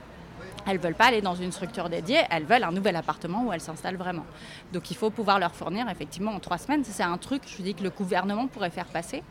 Elles 0.67 0.77
ne 0.77 0.82
veulent 0.82 0.95
pas 0.95 1.08
aller 1.08 1.21
dans 1.21 1.36
une 1.36 1.51
structure 1.51 1.89
dédiée, 1.89 2.21
elles 2.29 2.45
veulent 2.45 2.63
un 2.63 2.71
nouvel 2.71 2.95
appartement 2.95 3.43
où 3.43 3.51
elles 3.51 3.60
s'installent 3.60 3.97
vraiment. 3.97 4.25
Donc 4.71 4.91
il 4.91 4.95
faut 4.95 5.10
pouvoir 5.10 5.38
leur 5.38 5.53
fournir 5.53 5.89
effectivement 5.89 6.32
en 6.32 6.39
trois 6.39 6.58
semaines. 6.58 6.86
C'est 6.86 7.03
un 7.03 7.17
truc, 7.17 7.41
je 7.45 7.62
dis, 7.62 7.73
que 7.73 7.84
le 7.84 7.89
gouvernement 7.89 8.47
pourrait 8.47 8.69
faire 8.69 8.86
passer. 8.86 9.23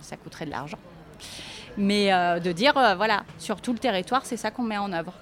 Ça 0.00 0.16
coûterait 0.16 0.46
de 0.46 0.50
l'argent 0.50 0.78
mais 1.76 2.12
euh, 2.12 2.40
de 2.40 2.52
dire, 2.52 2.76
euh, 2.76 2.94
voilà, 2.94 3.24
sur 3.38 3.60
tout 3.60 3.72
le 3.72 3.78
territoire, 3.78 4.26
c'est 4.26 4.36
ça 4.36 4.50
qu'on 4.50 4.62
met 4.62 4.78
en 4.78 4.92
œuvre. 4.92 5.14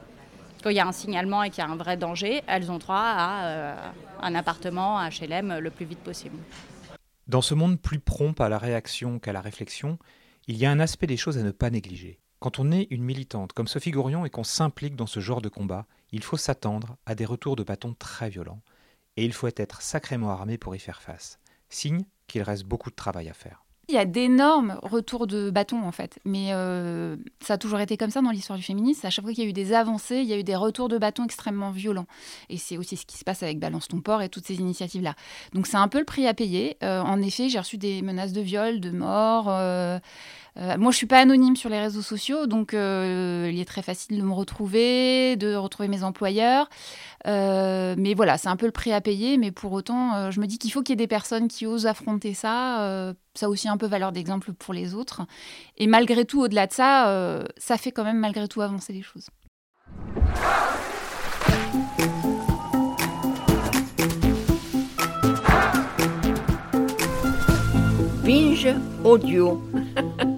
Quand 0.63 0.71
il 0.71 0.77
y 0.77 0.81
a 0.81 0.87
un 0.87 0.93
signalement 0.93 1.43
et 1.43 1.51
qu'il 1.51 1.63
y 1.63 1.67
a 1.67 1.71
un 1.71 1.77
vrai 1.77 1.97
danger, 1.97 2.43
elles 2.47 2.71
ont 2.71 2.79
droit 2.79 2.97
à 2.97 3.47
euh, 3.47 3.75
un 4.23 4.35
appartement 4.35 4.99
à 4.99 5.09
HLM 5.09 5.59
le 5.59 5.71
plus 5.71 5.87
vite 5.87 6.01
possible. 6.01 6.37
Dans 7.29 7.43
ce 7.43 7.55
monde 7.55 7.81
plus 7.81 8.01
prompt 8.01 8.41
à 8.41 8.49
la 8.49 8.59
réaction 8.59 9.19
qu'à 9.19 9.33
la 9.33 9.41
réflexion, 9.41 9.99
il 10.47 10.57
y 10.57 10.67
a 10.67 10.71
un 10.71 10.81
aspect 10.81 11.07
des 11.07 11.17
choses 11.17 11.39
à 11.39 11.43
ne 11.43 11.51
pas 11.51 11.71
négliger. 11.71 12.19
Quand 12.41 12.59
on 12.59 12.73
est 12.73 12.87
une 12.91 13.05
militante 13.05 13.53
comme 13.53 13.69
Sophie 13.69 13.91
Gourion 13.91 14.25
et 14.25 14.31
qu'on 14.31 14.45
s'implique 14.45 14.97
dans 14.97 15.07
ce 15.07 15.21
genre 15.21 15.43
de 15.43 15.49
combat, 15.49 15.87
il 16.11 16.23
faut 16.23 16.37
s'attendre 16.37 16.97
à 17.05 17.15
des 17.15 17.25
retours 17.25 17.57
de 17.57 17.65
bâton 17.65 17.95
très 17.99 18.31
violents. 18.31 18.63
Et 19.17 19.25
il 19.25 19.33
faut 19.33 19.49
être 19.49 19.83
sacrément 19.83 20.31
armé 20.31 20.57
pour 20.57 20.75
y 20.75 20.79
faire 20.79 21.03
face. 21.03 21.39
Signe 21.69 22.05
qu'il 22.29 22.43
reste 22.43 22.65
beaucoup 22.65 22.91
de 22.91 22.95
travail 22.95 23.29
à 23.29 23.35
faire. 23.35 23.65
Il 23.91 23.95
y 23.95 23.99
a 23.99 24.05
d'énormes 24.05 24.79
retours 24.83 25.27
de 25.27 25.49
bâton 25.49 25.83
en 25.83 25.93
fait, 25.93 26.19
mais 26.27 26.49
euh, 26.53 27.17
ça 27.41 27.55
a 27.55 27.59
toujours 27.59 27.81
été 27.81 27.97
comme 27.97 28.11
ça 28.11 28.21
dans 28.21 28.31
l'histoire 28.31 28.59
du 28.59 28.63
féminisme. 28.63 29.07
À 29.07 29.11
chaque 29.11 29.25
fois 29.25 29.33
qu'il 29.33 29.43
y 29.45 29.47
a 29.47 29.51
eu 29.51 29.55
des 29.55 29.73
avancées, 29.73 30.17
il 30.17 30.27
y 30.27 30.35
a 30.35 30.39
eu 30.39 30.45
des 30.45 30.57
retours 30.57 30.91
de 30.91 30.99
bâton 30.99 31.25
extrêmement 31.25 31.71
violents. 31.71 32.07
Et 32.51 32.59
c'est 32.59 32.77
aussi 32.77 32.99
ce 32.99 33.07
qui 33.07 33.17
se 33.17 33.25
passe 33.25 33.43
avec 33.43 33.59
Balance 33.59 33.89
ton 33.89 34.03
port 34.03 34.21
et 34.21 34.29
toutes 34.29 34.47
ces 34.47 34.57
initiatives-là. 34.57 35.15
Donc 35.55 35.67
c'est 35.67 35.79
un 35.79 35.89
peu 35.89 36.01
le 36.01 36.05
prix 36.05 36.27
à 36.27 36.35
payer. 36.35 36.77
Euh, 36.83 37.01
en 37.01 37.23
effet, 37.23 37.49
j'ai 37.49 37.59
reçu 37.59 37.79
des 37.79 38.03
menaces 38.03 38.35
de 38.35 38.43
viol, 38.43 38.81
de 38.81 38.91
mort. 38.91 39.47
Euh, 39.49 39.99
moi, 40.79 40.91
je 40.91 40.97
suis 40.97 41.07
pas 41.07 41.21
anonyme 41.21 41.55
sur 41.55 41.71
les 41.71 41.79
réseaux 41.79 42.03
sociaux, 42.03 42.47
donc 42.47 42.75
euh, 42.75 43.49
il 43.53 43.61
est 43.61 43.65
très 43.65 43.83
facile 43.83 44.19
de 44.19 44.23
me 44.23 44.33
retrouver, 44.33 45.37
de 45.37 45.55
retrouver 45.55 45.89
mes 45.89 46.03
employeurs. 46.03 46.69
Euh, 47.27 47.95
mais 47.97 48.15
voilà, 48.15 48.39
c'est 48.39 48.49
un 48.49 48.57
peu 48.57 48.67
le 48.67 48.73
prix 48.73 48.93
à 48.93 49.01
payer. 49.01 49.37
Mais 49.39 49.53
pour 49.53 49.73
autant, 49.73 50.31
je 50.31 50.41
me 50.41 50.47
dis 50.47 50.59
qu'il 50.59 50.73
faut 50.73 50.83
qu'il 50.83 50.93
y 50.93 50.95
ait 50.95 50.97
des 50.97 51.07
personnes 51.07 51.47
qui 51.47 51.67
osent 51.67 51.87
affronter 51.87 52.35
ça. 52.35 53.15
ça 53.35 53.47
a 53.47 53.49
aussi 53.49 53.69
un 53.69 53.77
peu 53.77 53.87
valeur 53.87 54.11
d'exemple 54.11 54.53
pour 54.53 54.75
les 54.75 54.95
autres. 54.95 55.23
Et 55.77 55.87
malgré 55.87 56.25
tout, 56.25 56.41
au-delà 56.41 56.67
de 56.67 56.73
ça, 56.73 57.45
ça 57.57 57.77
fait 57.77 57.93
quand 57.93 58.05
même 58.05 58.19
malgré 58.19 58.49
tout 58.49 58.61
avancer 58.61 58.93
les 58.93 59.03
choses. 59.03 59.29
Binge 68.25 68.69
audio. 69.05 69.63